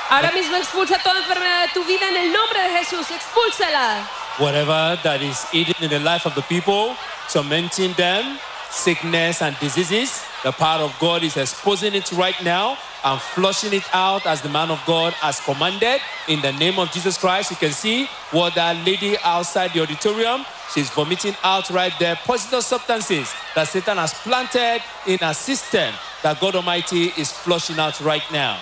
[0.09, 3.09] Ahora mismo expulsa toda enfermedad de tu vida en el nombre de Jesús.
[3.11, 4.05] Expúlsala.
[4.39, 6.95] Whatever that is hidden in the life of the people,
[7.31, 8.37] tormenting them,
[8.69, 13.83] sickness and diseases, the power of God is exposing it right now and flushing it
[13.93, 16.01] out as the man of God has commanded.
[16.27, 20.45] In the name of Jesus Christ, you can see what that lady outside the auditorium,
[20.73, 26.39] she's vomiting out right there poisonous substances that Satan has planted in her system that
[26.39, 28.59] God Almighty is flushing out right now.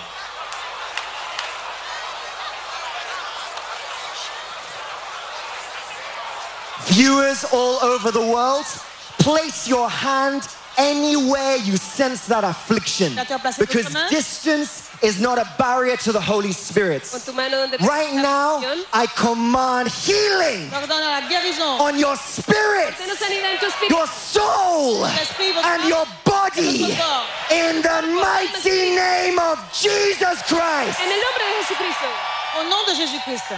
[6.86, 8.64] Viewers all over the world,
[9.18, 10.42] place your hand
[10.80, 13.12] anywhere you sense that affliction.
[13.58, 17.08] Because distance is not a barrier to the Holy Spirit.
[17.10, 18.60] Con tu mano donde te Right now,
[18.92, 21.80] I command healing Ordonne la guérison.
[21.80, 23.90] on your spirit, Ordeno sanidad en tu espíritu.
[23.90, 26.96] your soul, and your body.
[27.50, 30.96] In the mighty name of Jesus Christ.
[31.00, 31.60] En el nombre de
[32.56, 33.52] Au nom de Jésus-Christ.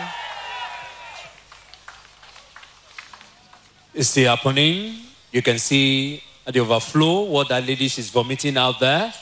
[3.95, 4.95] It's still happening.
[5.33, 9.13] You can see the overflow, what that lady is vomiting out there.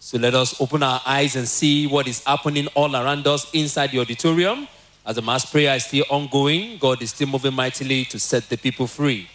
[0.00, 3.90] So let us open our eyes and see what is happening all around us inside
[3.90, 4.68] the auditorium.
[5.04, 8.56] As the mass prayer is still ongoing, God is still moving mightily to set the
[8.56, 9.28] people free.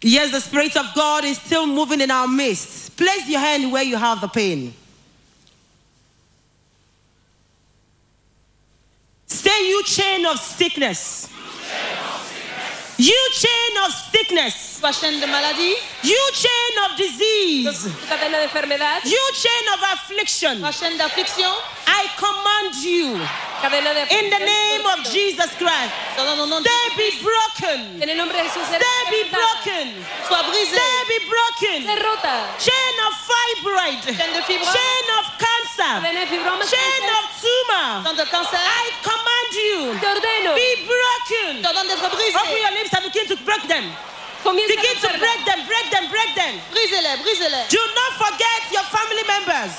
[0.00, 2.96] Yes, the Spirit of God is still moving in our midst.
[2.96, 4.72] Place your hand where you have the pain.
[9.26, 11.28] Say, you chain of sickness.
[11.30, 11.36] You
[11.68, 12.17] chain of
[14.28, 14.80] sickness.
[15.00, 15.76] chaîne de maladie.
[16.02, 17.90] You chain of disease.
[18.08, 19.04] Cadena de enfermedad.
[19.04, 20.54] You chain of affliction.
[20.72, 21.52] chaîne d'affliction.
[21.86, 23.18] I command you.
[23.62, 25.92] Cadena de In the name of Jesus Christ.
[26.16, 28.02] They be broken.
[28.02, 28.68] En el nombre de Jesús.
[28.70, 29.86] They be broken.
[30.48, 30.76] Brisé.
[30.76, 31.80] They be broken.
[32.58, 34.02] Chain of fibroid.
[34.16, 34.74] Chaîne de fibroid.
[34.74, 35.47] Chain of
[35.78, 36.74] cancer.
[36.74, 38.02] Chain of tumor.
[38.02, 39.94] I command you.
[40.54, 41.64] Be broken.
[41.64, 43.84] Open your lips and begin to break them.
[44.44, 46.54] Begin to break them, break them, break them.
[46.72, 47.68] Brisez-les, brisez-les.
[47.68, 49.72] Do not forget your family members.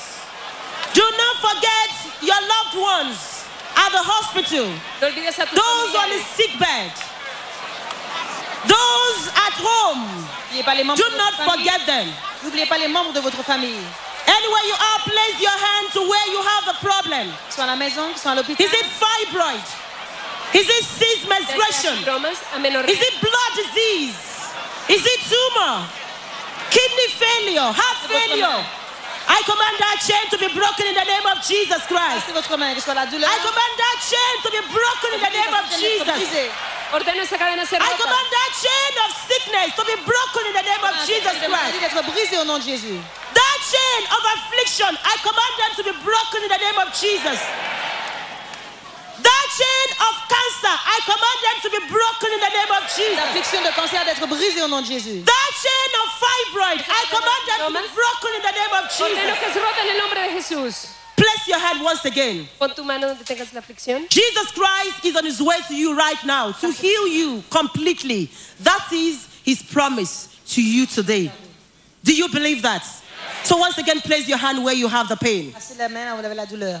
[0.94, 1.90] Do not forget
[2.22, 3.44] your loved ones
[3.76, 4.68] at the hospital.
[5.00, 6.92] Those on the sick bed.
[8.68, 10.04] Those at home.
[10.52, 12.08] Do not forget them.
[12.42, 13.84] N'oubliez pas les membres de votre famille.
[14.30, 17.26] Anywhere you are, place your hand to where you have the problem.
[17.26, 18.64] Qu'ils soient à la maison, qu'ils soient à l'hôpital.
[18.64, 19.64] Is it fibroid?
[20.54, 21.94] Is it cease menstruation?
[21.98, 24.14] Is it blood disease?
[24.88, 25.86] Is it tumor?
[26.70, 27.70] Kidney failure?
[27.74, 28.62] Heart failure?
[29.30, 32.26] I command that chain to be broken in the name of Jesus Christ.
[32.26, 33.30] C'est votre main, que ce soit la douleur.
[33.30, 36.18] I command that chain to be broken in the name of Jesus.
[36.18, 36.50] Brisé.
[36.92, 40.66] Ordeno esa cadena ser I command that chain of sickness to be broken in the
[40.66, 41.78] name of Jesus Christ.
[41.78, 42.98] d'être brisé au nom de Jésus.
[43.34, 47.38] That chain of affliction, I command them to be broken in the name of Jesus.
[49.20, 53.20] That chain of cancer, I command them to be broken in the name of Jesus.
[53.20, 55.22] L'affliction de cancer d'être brisée au nom de Jésus.
[55.22, 59.20] That chain of fibroid, I command them to be broken in the name of Jesus.
[59.38, 60.96] que en el nombre de Jesús.
[61.16, 62.48] Place your hand once again.
[62.58, 64.08] Pon tu mano donde tengas la aflicción.
[64.08, 68.30] Jesus Christ is on his way to you right now to heal you completely.
[68.60, 71.30] That is his promise to you today.
[72.02, 72.82] Do you believe that?
[73.44, 75.52] So once again, place your hand where you have the pain.
[75.52, 76.80] Passez la main là où vous avez la douleur.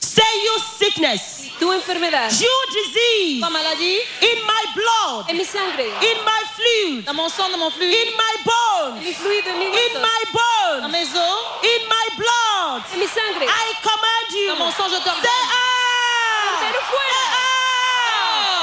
[0.00, 2.30] Say you sickness, Tu enfermedad.
[2.40, 3.98] you disease maladie.
[4.22, 5.80] in my blood, En mi sangre.
[6.02, 7.94] in my fluid, Dans mon sang, dans mon fluide.
[7.94, 11.62] in my bones, mi fluido, mi in my Dans bones, mes os.
[11.62, 12.82] in my blood.
[12.94, 13.44] En mi sangre.
[13.46, 14.48] I command you.
[14.48, 15.22] Dans mon sang, je Say t'ordonne.
[15.22, 15.58] Say ah.
[15.58, 16.62] out.
[16.62, 17.36] Say ah.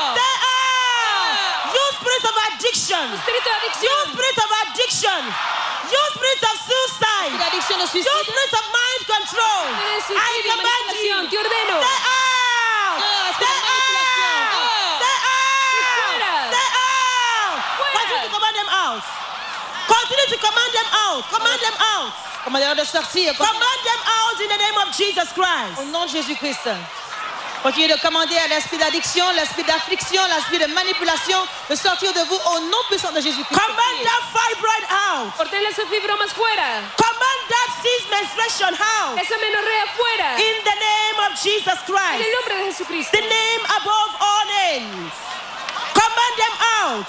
[0.08, 0.56] ah.
[1.14, 1.74] out.
[1.76, 3.06] You spirit of addiction.
[3.14, 5.22] Espíritu de You spirit of addiction.
[5.96, 7.32] You spirit of suicide.
[7.96, 9.64] You spirit of mind control.
[10.12, 11.18] I command you.
[11.32, 11.78] Te ordeno.
[11.80, 13.00] Say out.
[13.00, 14.36] Say espíritu de manipulación.
[14.44, 15.00] out.
[15.00, 15.56] Say out.
[15.76, 16.52] Ah.
[16.52, 17.58] Say out.
[17.96, 19.04] Continue to command them out.
[19.88, 21.24] Continue to command them out.
[21.32, 22.14] Command them out.
[22.44, 23.34] Commandeur de sortir.
[23.38, 25.80] Command them out in the name of Jesus Christ.
[25.80, 26.68] Au nom de Jésus-Christ.
[27.66, 32.38] Continuez de commander à l'esprit d'addiction, l'esprit d'affliction, l'esprit de manipulation de sortir de vous
[32.54, 33.58] au nom puissant de Jésus-Christ.
[33.58, 35.34] Command that fibroid out.
[35.40, 36.86] Ordena esos fibromas fuera.
[36.94, 39.18] Command that cease menstruation out.
[39.18, 40.30] Esa menorrea fuera.
[40.38, 42.22] In the name of Jesus En Christ.
[42.22, 43.18] el nombre de Jesucristo.
[43.18, 45.14] The name above all names.
[45.98, 47.08] Command them out.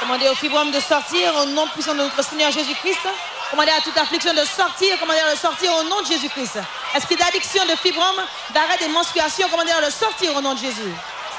[0.00, 3.06] Commandez au fibrome de sortir au nom puissant de notre Seigneur Jésus-Christ.
[3.50, 4.98] Commandez à toute affliction de sortir.
[4.98, 6.60] Commandez à de sortir au nom de Jésus-Christ.
[6.96, 8.20] Esprit d'addiction, de fibrome,
[8.52, 9.48] d'arrêt des menstruations.
[9.48, 10.92] Commandez à de sortir au nom de Jésus.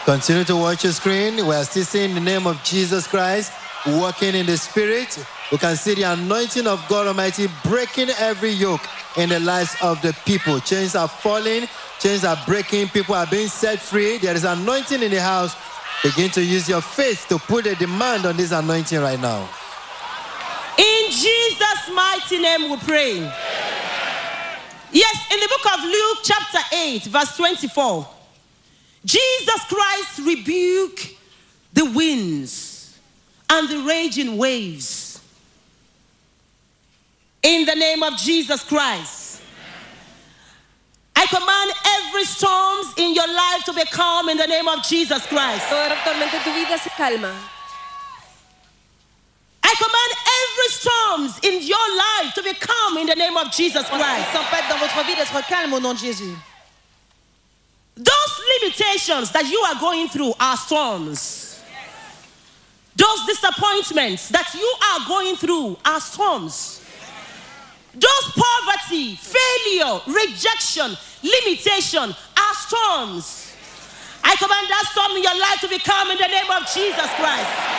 [0.05, 1.45] Continue to watch your screen.
[1.45, 3.51] We are still seeing the name of Jesus Christ
[3.85, 5.23] working in the spirit.
[5.51, 8.81] We can see the anointing of God Almighty breaking every yoke
[9.17, 10.59] in the lives of the people.
[10.59, 11.67] Chains are falling,
[11.99, 14.17] chains are breaking, people are being set free.
[14.17, 15.55] There is anointing in the house.
[16.03, 19.47] Begin to use your faith to put a demand on this anointing right now.
[20.77, 23.31] In Jesus' mighty name we pray.
[24.91, 28.07] Yes, in the book of Luke, chapter 8, verse 24,
[29.05, 31.15] Jesus Christ rebuked
[31.73, 32.97] the winds
[33.49, 35.21] and the raging waves.
[37.43, 39.41] In the name of Jesus Christ.
[41.15, 45.25] I command every storms in your life to be calm in the name of Jesus
[45.27, 45.65] Christ.
[49.71, 50.11] I command
[50.43, 54.33] every storms in your life to be calm in the name of Jesus Christ.
[54.69, 56.35] dans votre vie d'être calme au nom de Jésus.
[57.95, 61.61] Those limitations that you are going through are storms.
[62.97, 66.81] Those disappointments that you are going through are storms.
[67.93, 73.53] Those poverty, failure, rejection, limitation are storms.
[74.23, 77.09] I command that storm in your life to be calm in the name of Jesus
[77.15, 77.71] Christ.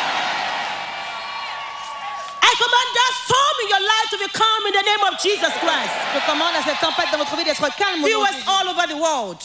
[2.43, 5.53] I command that storm in your life to be calm in the name of Jesus
[5.62, 5.95] Christ.
[6.14, 8.05] Je commande à cette tempête dans votre vie d'être calme.
[8.05, 9.38] Viewers all over the world.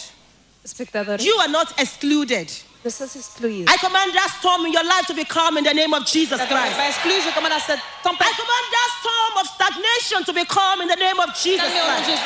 [0.65, 1.23] Espectadores.
[1.23, 2.49] You are not excluded.
[2.83, 3.69] No estás excluido.
[3.69, 6.37] I command that storm in your life to be calm in the name of Jesus
[6.37, 6.75] Christ.
[6.75, 10.81] Pas exclu, je commande à cette I command that storm of stagnation to be calm
[10.81, 12.23] in the name of Jesus Calme au nom de Christ.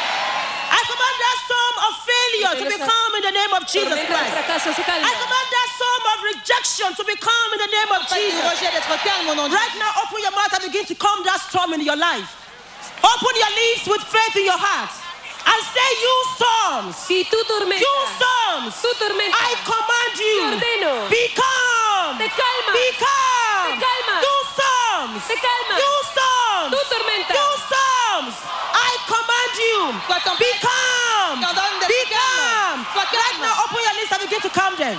[0.92, 4.34] Command that storm of failure to be calm in the name of Jesus Christ.
[4.36, 8.44] I command that storm of rejection to be calm in the name of Jesus.
[8.44, 11.24] rejet d'être calme au nom de Right now, open your mouth and begin to calm
[11.24, 12.30] that storm in your life.
[13.04, 14.92] Open your lips with faith in your heart
[15.48, 20.46] and say, You storms, Si tú tormenta, you storms, tú tormenta, I command you, Te
[20.52, 21.10] ordeno.
[21.10, 22.74] be calm, Te calmas.
[22.78, 24.22] be calm, Te calmas.
[24.22, 25.78] you storms, Te calmas.
[25.82, 27.34] you storms, Tú tormenta.
[27.34, 27.51] you
[29.82, 30.38] command you, Toi, tempête.
[30.40, 31.40] be calm,
[31.88, 32.86] be calm.
[32.96, 34.98] Right now, open your lips and begin to calm them.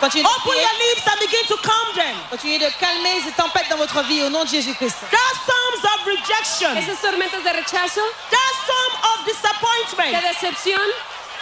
[0.00, 0.62] Continuez de Open prier.
[0.62, 2.16] your lips and begin to calm them.
[2.30, 4.96] Continuez de calmer ces tempêtes dans votre vie au nom de Jésus-Christ.
[5.10, 10.82] That storms of rejection, esas tormentas de rechazo, that storm of de disappointment, decepción,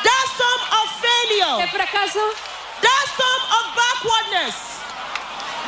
[0.04, 2.20] that storm of de failure, fracaso,
[2.82, 4.69] that storm of backwardness,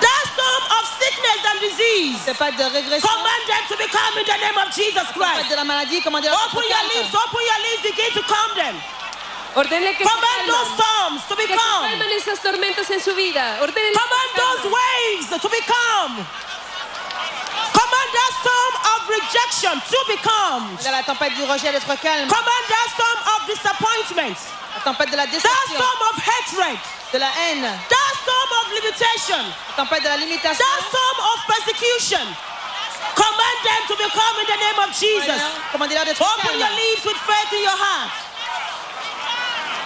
[0.02, 2.18] that storm of sickness and disease.
[2.26, 3.06] Tempête de régression.
[3.08, 5.48] Command them to be calm in the name of Jesus Christ.
[5.48, 6.00] de la maladie.
[6.02, 8.74] Commandez-leur Open your lips, open your lips, begin to calm them.
[9.54, 12.02] ordene que Command those storms to be que se calm.
[12.18, 16.12] esas tormentas en su vida, Command those waves to be calm.
[17.72, 20.76] Command that storm of rejection to be calm.
[20.90, 22.28] La tempête du rejet d'être calme.
[22.28, 24.38] Command that storm of disappointment,
[24.84, 26.78] tempête de la that storm of hatred,
[27.12, 27.62] De la haine.
[27.62, 29.42] that storm of limitation,
[29.76, 30.58] La tempête de la limitation.
[30.58, 32.26] that storm of persecution.
[33.14, 35.40] Command them to be calm in the name of Jesus.
[35.74, 38.31] Open your lips with faith in your heart.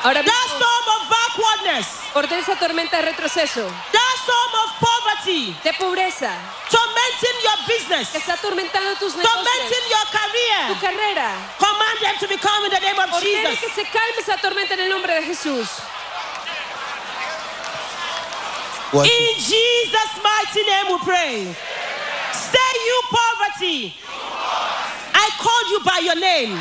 [0.06, 5.72] Ahora That storm of backwardness, ordena esa tormenta de retroceso, that storm of poverty, de
[5.74, 6.30] pobreza,
[6.70, 10.62] tormenting your business, que está atormentando tus negocios, tormenting your career.
[10.68, 11.34] tu carrera.
[11.58, 13.58] Command them to be calm in the name of Ordene Jesus.
[13.58, 15.66] que se calme esa tormenta en el nombre de Jesús.
[18.92, 19.06] What?
[19.10, 21.56] In Jesus' mighty name we pray.
[22.30, 23.92] Say you poverty.
[25.18, 26.54] I called you by your name.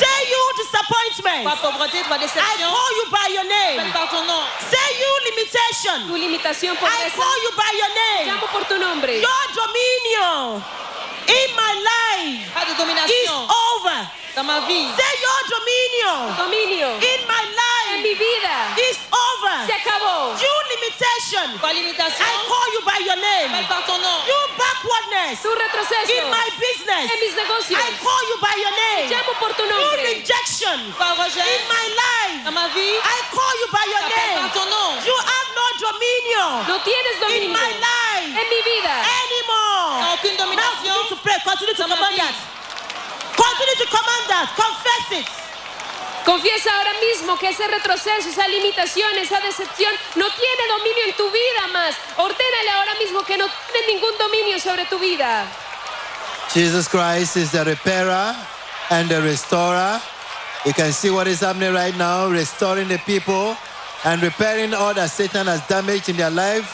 [0.00, 0.99] Say you disappointment.
[1.20, 2.68] Toi, pauvreté, toi, I déception.
[2.70, 3.92] call you by your name.
[3.92, 4.42] par ton nom.
[4.70, 6.06] Say you limitation.
[6.08, 8.26] Tu limitación, I call you by your name.
[8.32, 9.12] llamo por tu nombre.
[9.20, 10.62] Your dominion
[11.28, 14.10] in my life is over.
[14.34, 14.86] dans ma vie.
[14.96, 17.44] Say your dominion Dominio in my
[18.00, 18.56] en mi vida
[18.88, 19.66] is over.
[19.68, 20.32] se acabó.
[20.40, 21.46] You limitation.
[21.60, 22.24] Limitation.
[22.24, 23.52] I call you by your name.
[23.68, 24.20] par ton nom.
[24.26, 27.06] You backwardness Tu retroceso in my business.
[27.12, 27.76] en mis negocios.
[27.78, 29.08] I call you by your name.
[29.12, 30.02] Llamo por tu You nombre.
[30.16, 31.44] rejection rejet.
[31.44, 32.40] in my life.
[32.44, 32.96] Dans ma vie.
[33.04, 34.52] I call you by your Appelle par name.
[34.56, 34.92] ton nom.
[35.04, 38.94] You have no dominion No tienes in dominio my life en mi vida.
[39.20, 40.16] anymore.
[40.16, 40.88] Aucune Now domination.
[40.88, 41.38] begin to pray.
[41.44, 42.34] Continue to command that.
[43.36, 44.46] Continue to command that.
[44.56, 45.26] Confess it.
[46.24, 51.30] Confiesa ahora mismo que ese retroceso, esa limitación, esa decepción no tiene dominio en tu
[51.30, 51.94] vida más.
[52.16, 55.46] Ordénale ahora mismo que no tiene ningún dominio sobre tu vida.
[56.52, 58.34] Jesus Christ is the repairer
[58.90, 60.00] and the restorer.
[60.66, 63.56] You can see what is happening right now, restoring the people
[64.04, 66.68] and repairing all that Satan has damaged in their life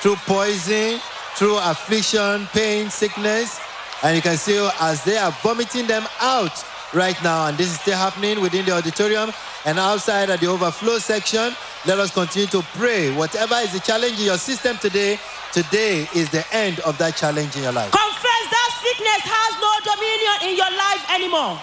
[0.00, 1.00] through poison,
[1.34, 3.58] through affliction, pain, sickness.
[4.02, 6.64] And you can see as they are vomiting them out
[6.94, 7.46] right now.
[7.46, 9.32] And this is still happening within the auditorium
[9.64, 11.54] and outside at the overflow section.
[11.86, 13.14] Let us continue to pray.
[13.14, 15.18] Whatever is the challenge in your system today,
[15.52, 17.90] today is the end of that challenge in your life.
[17.90, 21.58] Confess that sickness has no dominion in your life anymore.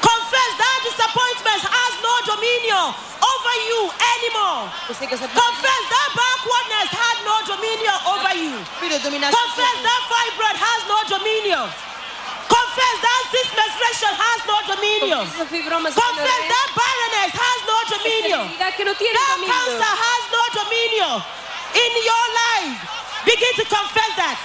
[0.00, 2.84] Confess that disappointment has no dominion
[3.24, 4.68] over you anymore.
[4.86, 8.52] Je sais que cette Confess that backwardness had no dominion over you.
[8.78, 9.32] plus de domination.
[9.32, 11.64] Confess that fibroid has no dominion.
[12.74, 15.22] Confess that cyst menstruation has no dominion.
[15.30, 18.50] Confess that barrenness has no dominion.
[18.50, 21.22] Esterilidad que no tiene That cancer has no dominion
[21.70, 22.82] in your life.
[23.22, 24.38] Begin to confess that.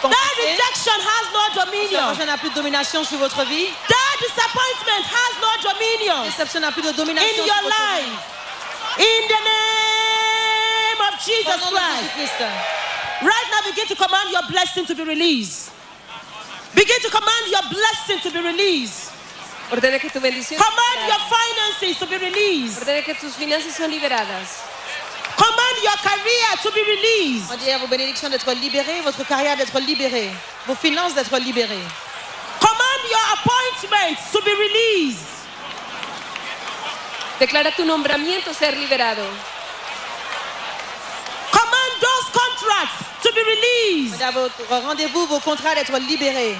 [0.00, 2.08] That rejection has no dominion.
[2.08, 3.68] prochaine n'a plus de domination sur votre vie.
[3.68, 8.16] That disappointment has no dominion Déception n'a plus de in domination sur your life.
[8.96, 12.16] In the name of Jesus Christ.
[12.16, 12.88] Jésus-Christ.
[13.20, 15.77] Right now, begin to command your blessing to be released.
[16.74, 19.10] Begin to command your blessing to be released.
[19.70, 20.60] Ordena que tu bendición.
[20.60, 22.78] Command your finances to be released.
[22.80, 24.64] Ordena que tus finanzas son liberadas.
[25.36, 27.50] Command your career to be released.
[27.50, 30.30] À vos bénédictions d'être libérées, votre carrière d'être libérée,
[30.66, 31.86] vos finances d'être libérées.
[32.60, 35.38] Command your appointment to be released.
[37.38, 39.22] Declara tu nombramiento ser liberado.
[41.52, 42.32] Command those
[42.68, 44.20] contracts to be released.
[44.70, 46.56] Rendez-vous vos contrats d'être libérés.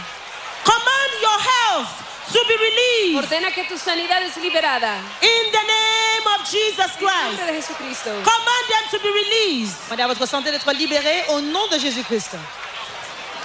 [0.65, 1.89] Command your health
[2.33, 3.17] to be released.
[3.25, 4.97] Ordena que tu sanidad es liberada.
[5.23, 7.47] In the name of Jesus En nombre Christ.
[7.47, 8.11] de Jesucristo.
[8.23, 9.77] Command them to be released.
[9.89, 12.37] Demandez à votre santé d'être libérée au nom de Jésus-Christ.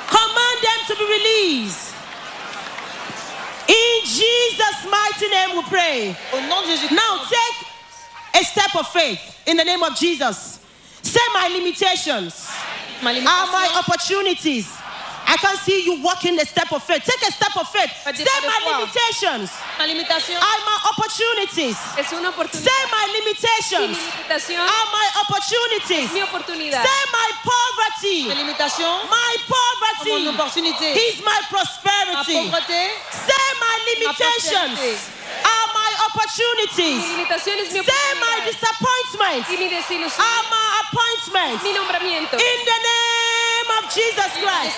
[0.09, 1.93] Command them to be released.
[3.67, 6.15] In Jesus' mighty name we pray.
[6.33, 6.91] Au nom de Jésus-Christ.
[6.95, 10.59] Now take a step of faith in the name of Jesus.
[11.03, 12.49] Say my limitations
[13.03, 14.67] ma are my opportunities.
[15.25, 17.03] I can see you walking a step of faith.
[17.03, 17.91] Take a step of faith.
[18.03, 19.49] Say my limitations
[19.79, 21.77] are my opportunities.
[21.97, 22.31] Es una.
[22.51, 26.11] Say my limitations are my opportunities.
[26.11, 28.27] Say my poverty.
[28.27, 32.51] My poverty is my prosperity.
[33.11, 35.09] Say my limitations
[35.43, 37.01] are my opportunities.
[37.09, 40.62] limitación es mi Say my disappointments are my
[40.93, 41.63] appointments.
[41.63, 42.37] mi nombramiento.
[42.37, 44.77] In the name of Jesus Christ.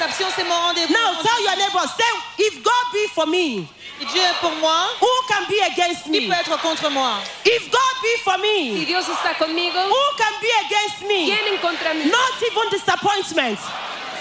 [0.90, 3.68] Now tell your neighbor, say, if God be for me,
[4.00, 6.28] Dieu est pour moi, who can be against qui me?
[6.28, 8.42] peut être contre moi If God be for Si
[8.80, 11.26] me, Dios está conmigo, who can be against me?
[11.32, 12.06] ¿quién en contra mí?
[12.12, 13.58] Not even disappointment,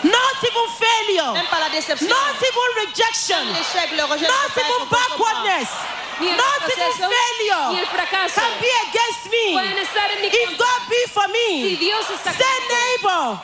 [0.04, 2.08] not even failure, Même pas la déception.
[2.08, 5.68] not even rejection, L'échec, le rejet not even backwardness,
[6.20, 7.80] Ni el not even failure.
[7.80, 9.52] El fracaso can be against me.
[9.52, 10.58] pueden estar en mi If.
[10.58, 13.40] God be for Si me, Dios está say neighbor,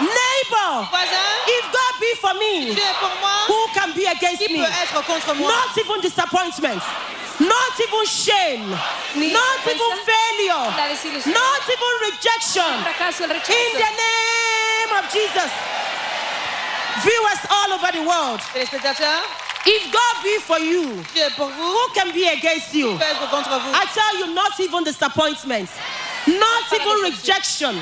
[0.00, 4.40] neighbor, Voisin, if God be for me, Dieu est pour moi, who can be against
[4.42, 4.60] qui me?
[4.60, 5.48] peut être contre moi?
[5.50, 6.82] Not even disappointment,
[7.40, 8.66] not even shame,
[9.16, 10.64] Ni not even failure,
[11.26, 12.70] not even rejection.
[12.84, 15.50] fracaso, In the name of Jesus.
[17.02, 19.24] Viewers all over the world, Téléspectateurs,
[19.66, 22.92] if God be for you, Dieu est pour vous, who can be against you?
[22.92, 23.72] qui peut être contre vous?
[23.74, 25.68] I tell you, not even disappointment,
[26.26, 27.74] not even rejection,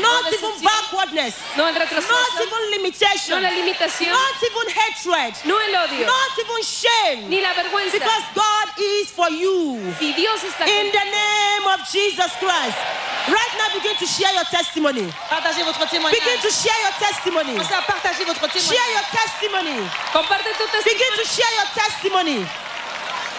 [0.00, 5.56] not even backwardness, No not retroceso, even no limitation, la limitación, not even hatred, no
[5.58, 7.92] el odio, not even shame, ni la vergüenza.
[7.92, 9.78] because God is for you.
[9.98, 12.78] Si Dios está In the name of Jesus Christ.
[13.26, 15.08] Right now, begin to share your testimony.
[15.30, 17.52] Partagez votre Begin to share your testimony.
[17.56, 19.80] Commencez à partager votre Share your testimony.
[20.12, 21.16] comparte tu Begin testimonio.
[21.16, 22.46] to share your testimony.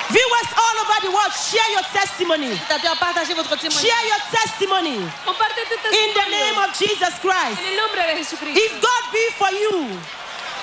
[0.09, 2.53] Viewers all over the world, share your testimony.
[2.53, 3.89] Téléspectateurs, partagez votre témoignage.
[3.89, 7.57] Share your testimony in the name of Jesus Christ.
[7.59, 8.59] En el nombre de Jesucristo.
[8.59, 9.87] If God be for you,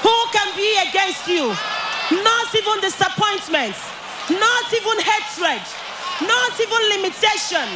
[0.03, 1.51] who can be against you?
[2.22, 3.74] Not even disappointment,
[4.30, 5.62] not even hatred,
[6.22, 7.66] not even limitation.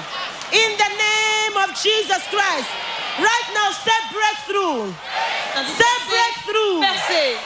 [0.53, 2.71] In the name of Jesus Christ.
[3.19, 4.93] Right now, say breakthrough.
[5.75, 6.85] Say breakthrough.
[6.85, 7.39] Percez.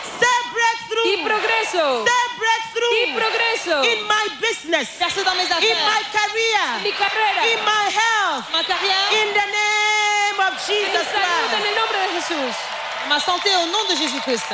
[0.60, 1.24] Say Y breakthrough.
[1.24, 2.04] progreso.
[2.04, 3.76] Say Y breakthrough progreso.
[3.84, 6.82] in my business, Percez dans mes in my affaires.
[6.82, 7.42] Mi career, carrera.
[7.52, 9.08] in my health, Ma carrière.
[9.12, 11.66] in the name of Jesus salud en Christ.
[11.68, 12.54] el nombre de Jesús.
[13.08, 14.52] Ma santé au nom de Jésus-Christ.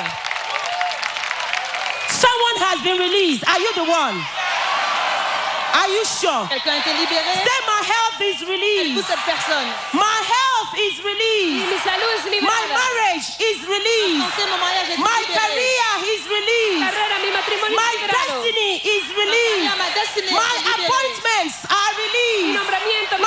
[2.09, 3.45] Someone has been released.
[3.49, 4.17] Are you the one?
[5.77, 6.47] Are you sure?
[6.49, 7.35] Quelqu'un a été libéré.
[7.45, 9.07] Say my health is Toute released.
[9.07, 9.69] cette personne.
[9.93, 10.46] My health
[10.77, 11.67] is released.
[11.73, 14.21] mi salud es My marriage is released.
[14.37, 16.83] Santé, mon mariage est My career is released.
[16.85, 19.65] Carrera, mi matrimonio My destiny is released.
[19.65, 22.55] carrière, ma destinée My appointments are released.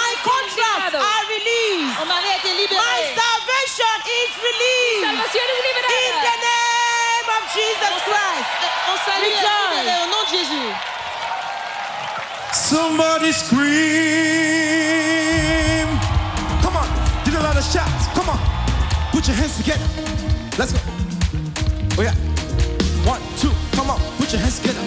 [0.03, 1.95] My contracts are released.
[1.99, 5.03] Mon mari a été My salvation is released.
[5.09, 8.49] In the name of Jesus Christ.
[8.61, 9.73] Eh, mon salut est Rejoice.
[9.73, 10.69] libéré au nom de Jésus.
[12.53, 15.08] Somebody scream.
[17.59, 18.07] Lot of shots.
[18.15, 18.39] Come on,
[19.11, 19.85] put your hands together.
[20.57, 20.79] Let's go.
[21.97, 22.13] Oh yeah.
[23.05, 24.79] One, two, come on, put your hands together.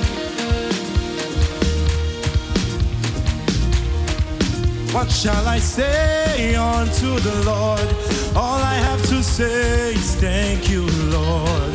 [4.93, 7.89] What shall I say unto the Lord?
[8.37, 11.73] All I have to say is thank you, Lord.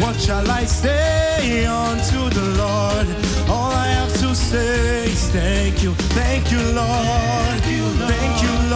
[0.00, 3.06] What shall I say unto the Lord?
[3.48, 7.36] All I have to say is thank you, thank you, Lord.
[7.62, 8.75] Thank you, Lord.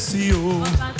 [0.00, 0.99] precio.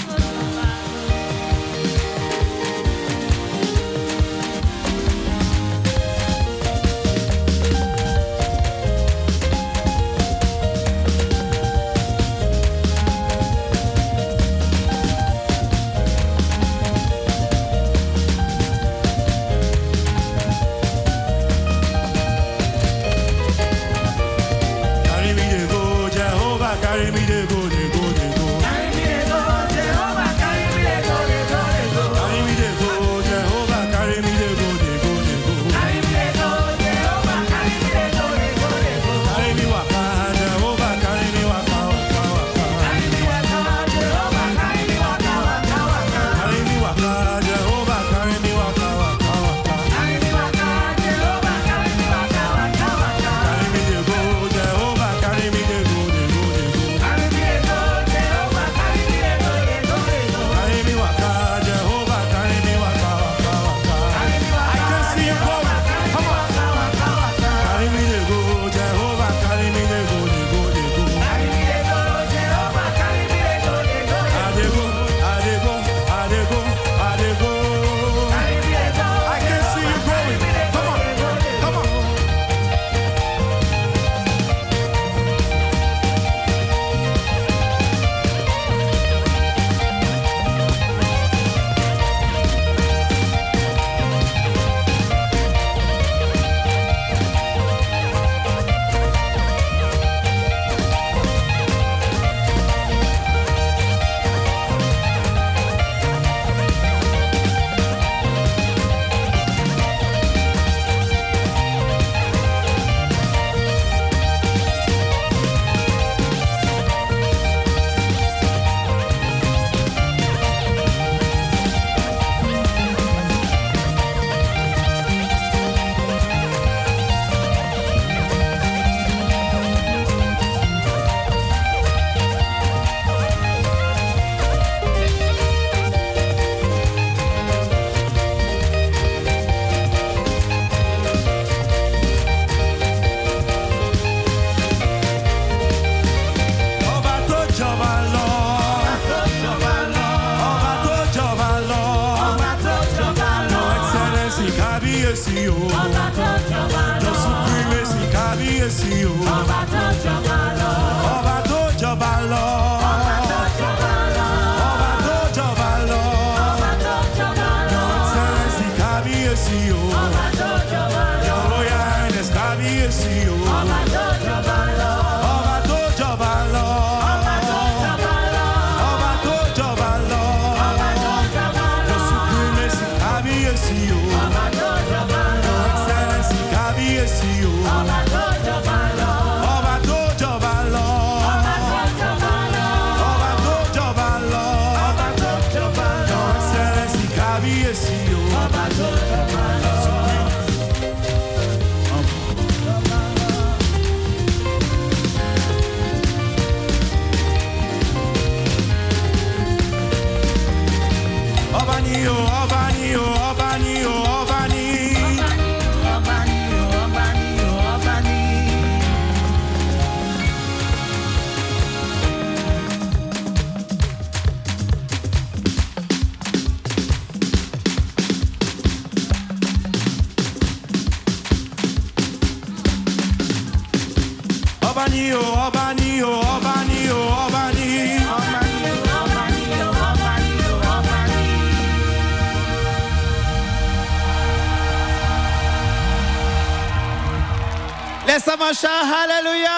[248.31, 249.51] Someone shout hallelujah.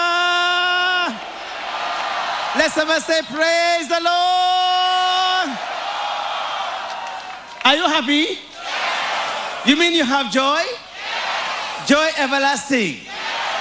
[2.57, 5.49] Let someone say praise the Lord.
[7.65, 8.39] Are you happy?
[9.69, 10.63] You mean you have joy?
[11.85, 13.01] Joy everlasting.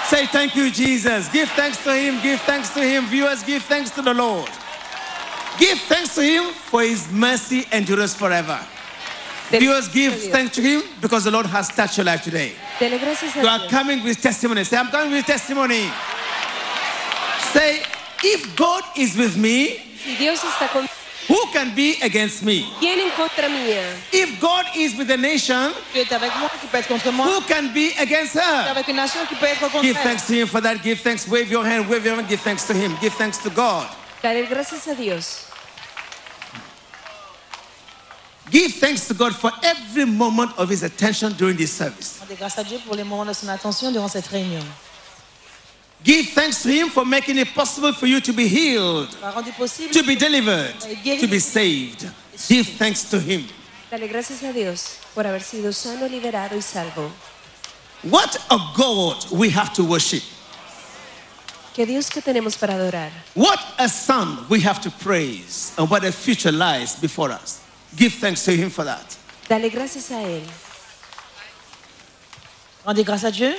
[0.07, 1.29] Say thank you, Jesus.
[1.29, 2.19] Give thanks to Him.
[2.23, 3.05] Give thanks to Him.
[3.09, 4.49] Viewers, give thanks to the Lord.
[5.59, 8.59] Give thanks to Him for His mercy endures forever.
[9.59, 12.53] Viewers, give thanks to Him because the Lord has touched your life today.
[12.81, 14.65] You are coming with testimony.
[14.65, 15.91] Say, I'm coming with testimony.
[17.53, 17.83] Say,
[18.25, 20.89] if God is with me, Si Dios está con
[21.29, 22.67] who can be against me?
[22.81, 23.83] ¿quién en contra mía?
[24.13, 27.27] If God is with the nation, Tu es avec moi, qui peut être contre moi.
[27.27, 28.71] who can be against her?
[28.71, 30.83] avec une nation qui peut être contre Give thanks to Him for that.
[30.83, 31.29] Give thanks.
[31.29, 31.89] Wave your hand.
[31.89, 32.29] Wave your hand.
[32.29, 32.97] Give thanks to Him.
[33.01, 33.87] Give thanks to God.
[34.23, 35.52] Dale gracias a Dios.
[38.51, 42.19] Give thanks to God for every moment of His attention during this service.
[42.21, 44.63] Rendez grâce à Dieu pour les moments de son attention durant cette réunion.
[46.05, 49.93] Give thanks to Him for making it possible for you to be healed, rendu possible
[49.93, 52.11] to be delivered, to be saved.
[52.49, 53.47] Give thanks to Him.
[53.91, 57.11] Dale gracias a Dios por haber sido sano, liberado y salvo.
[58.03, 60.25] What a God we have to worship.
[61.73, 63.13] Que Dios que tenemos para adorar.
[63.35, 67.62] What a son we have to praise, and what a future lies before us.
[67.97, 69.17] Give thanks to Him for that.
[69.49, 70.43] Dale gracias a Él.
[72.85, 73.55] Rendez grâce à Dieu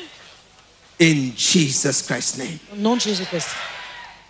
[0.99, 2.59] In Jesus Christ's name.
[2.71, 3.47] au nom de Jésus-Christ.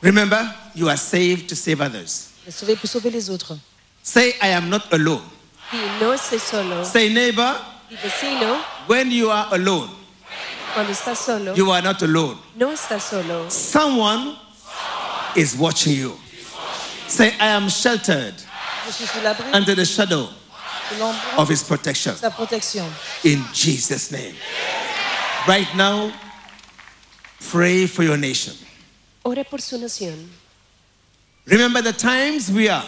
[0.02, 2.30] Remember, you are saved to save others.
[2.46, 3.58] Le sauver pour sauver les autres.
[4.02, 5.24] Say, I am not alone.
[6.00, 6.84] No estoy solo.
[6.84, 7.56] Say, neighbor,
[7.90, 9.90] Y vecino, when you are alone,
[10.74, 12.38] cuando estás solo, you are not alone.
[12.56, 13.50] no estás solo.
[13.50, 14.36] Someone
[15.36, 16.18] is watching you.
[17.08, 18.34] Say, I am sheltered
[18.86, 20.28] Je suis sous l'abri under the shadow
[21.38, 22.14] of His protection.
[22.14, 22.86] de sa protection.
[23.24, 24.36] In Jesus' name.
[25.48, 26.12] Right now,
[27.52, 28.54] pray for your nation.
[29.24, 30.28] Ore por su nación.
[31.46, 32.86] Remember the times we are.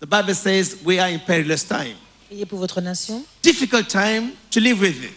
[0.00, 1.96] The Bible says we are in perilous time.
[2.48, 3.24] Pour votre nation.
[3.42, 5.12] Difficult time to live with it.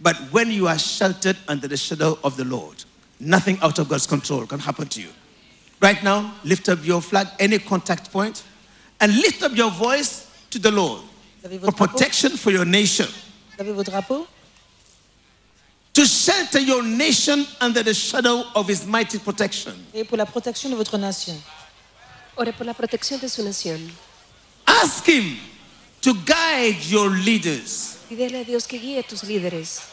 [0.00, 2.84] But when you are sheltered under the shadow of the Lord,
[3.20, 5.08] nothing out of God's control can happen to you.
[5.80, 8.42] Right now, lift up your flag, any contact point,
[9.00, 11.02] and lift up your voice to the Lord
[11.42, 11.76] for votre drapeau.
[11.76, 13.06] protection for your nation.
[13.56, 14.26] Vous avez vos drapeaux.
[15.94, 19.72] To shelter your nation under the shadow of his mighty protection.
[19.92, 21.36] Priez pour la protection de votre nation.
[22.36, 23.90] Ore por la protección de su nación.
[24.66, 25.36] Ask him
[26.00, 27.98] to guide your leaders.
[28.08, 29.90] Pídele a Dios que guíe tus líderes.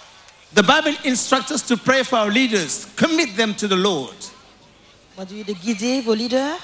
[0.53, 4.15] The Bible instructs us to pray for our leaders, commit them to the Lord.
[5.21, 6.57] Moi, Dieu de guider vos leaders.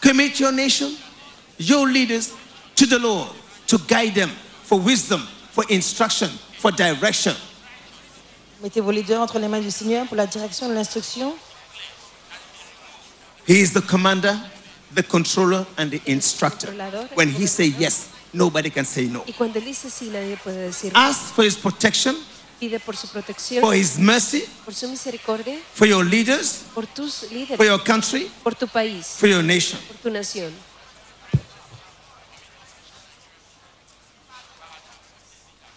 [0.00, 0.92] Commit your nation,
[1.58, 2.32] your leaders
[2.76, 3.30] to the Lord
[3.66, 4.28] to guide them
[4.62, 5.20] for wisdom,
[5.50, 6.28] for instruction,
[6.58, 7.34] for direction.
[8.62, 11.34] Mettez vos leaders entre les mains du Seigneur pour la direction de l'instruction.
[13.44, 14.38] He is the commander,
[14.94, 16.68] the controller, and the instructor.
[17.14, 19.24] When he says yes, nobody can say no.
[19.26, 21.00] Y cuando Él dice sí, nadie puede decir no.
[21.00, 22.14] Ask for his protection,
[22.62, 27.24] Pide por su protección, for his mercy, por su misericordia, for your leaders, por tus
[27.56, 29.80] for your country, por tu país, for your nation.
[29.88, 30.52] por tu nación.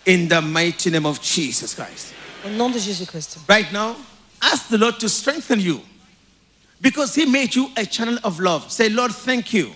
[0.05, 2.13] In the mighty name of Jesus Christ.
[2.43, 3.39] Au nom de Jésus-Christ.
[3.47, 3.95] Right now,
[4.39, 5.81] ask the Lord to strengthen you
[6.79, 8.71] because He made you a channel of love.
[8.71, 9.73] Say, Lord, thank you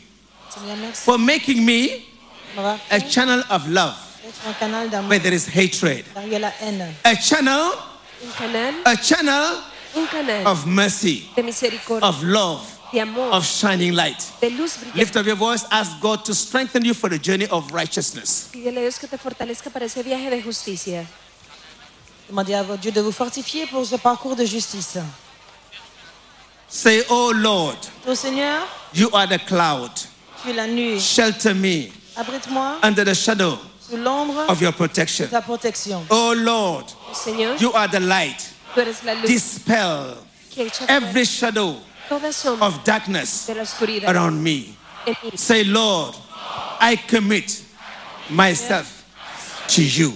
[0.93, 2.05] for making me
[2.91, 4.63] a channel of love être
[4.93, 6.93] un where there is hatred, Car il y a la haine.
[7.03, 7.71] a channel,
[8.85, 9.61] a channel
[10.45, 11.29] of mercy,
[12.01, 12.61] of love,
[13.31, 14.31] of shining light.
[14.41, 14.95] de luz brillante.
[14.95, 18.49] Lift up your voice, ask God to strengthen you for the journey of righteousness.
[18.51, 21.05] Pídele a Dios que te fortalezca para ese viaje de justicia.
[22.27, 24.99] Demandez à ah, Dieu de vous fortifier pour ce parcours de justice.
[26.67, 27.77] Say, Oh Lord,
[28.07, 28.61] Ô Seigneur,
[28.93, 29.91] you are the cloud.
[30.43, 30.99] tu es la nuit.
[30.99, 33.68] Shelter me Abrite-moi under the shadow sous l'ombre
[34.49, 35.29] of your protection.
[35.29, 36.05] ta protection.
[36.09, 38.53] Oh Lord, oh Señor, you are the light.
[38.73, 40.17] tú eres la luz Dispel
[40.51, 41.77] que echa fuera every shadow
[42.61, 44.75] of darkness de la oscuridad around me.
[45.35, 46.15] Say, Lord,
[46.79, 47.63] I commit
[48.29, 49.05] myself
[49.69, 50.13] to you.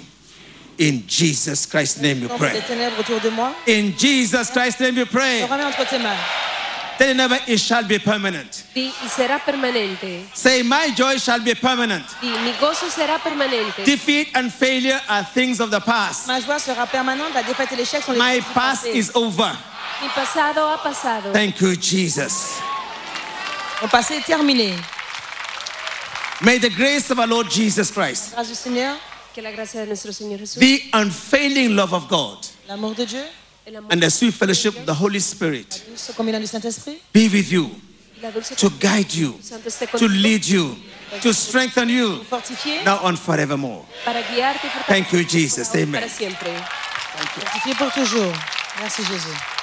[0.77, 2.53] In Jesus Christ's name we pray.
[2.53, 3.53] des ténèbres autour de moi.
[3.67, 5.47] In Jesus Christ's name we pray.
[6.99, 6.99] Remets entre tes mains.
[6.99, 8.63] Tell your neighbor, it shall be permanent.
[8.73, 10.25] Di, y será permanente.
[10.33, 12.05] Say, my joy shall be permanent.
[12.21, 13.83] Di, mi gozo será permanente.
[13.85, 16.27] Defeat and failure are things of the past.
[16.27, 17.33] Ma joie sera permanente.
[17.33, 18.95] La défaite et l'échec sont les My choses past passé.
[18.97, 19.51] is over.
[20.01, 21.31] Mi pasado ha pasado.
[21.31, 22.59] Thank you, Jesus.
[23.81, 24.75] Mon passé est terminé.
[26.41, 28.97] May the grace of our Lord Jesus Christ, Grâce du Seigneur,
[29.33, 33.23] Que la gracia de nuestro Señor Jesús, the unfailing love of God, L'amour de Dieu,
[33.65, 35.83] and the sweet fellowship of the Holy Spirit
[37.13, 37.69] be with you,
[38.57, 39.35] to guide you,
[39.97, 40.75] to lead you,
[41.21, 42.19] to strengthen you,
[42.85, 43.85] now and forevermore.
[44.87, 45.75] Thank you, Jesus.
[45.75, 46.03] Amen.
[47.77, 48.33] pour toujours.
[48.79, 49.62] Merci Jésus.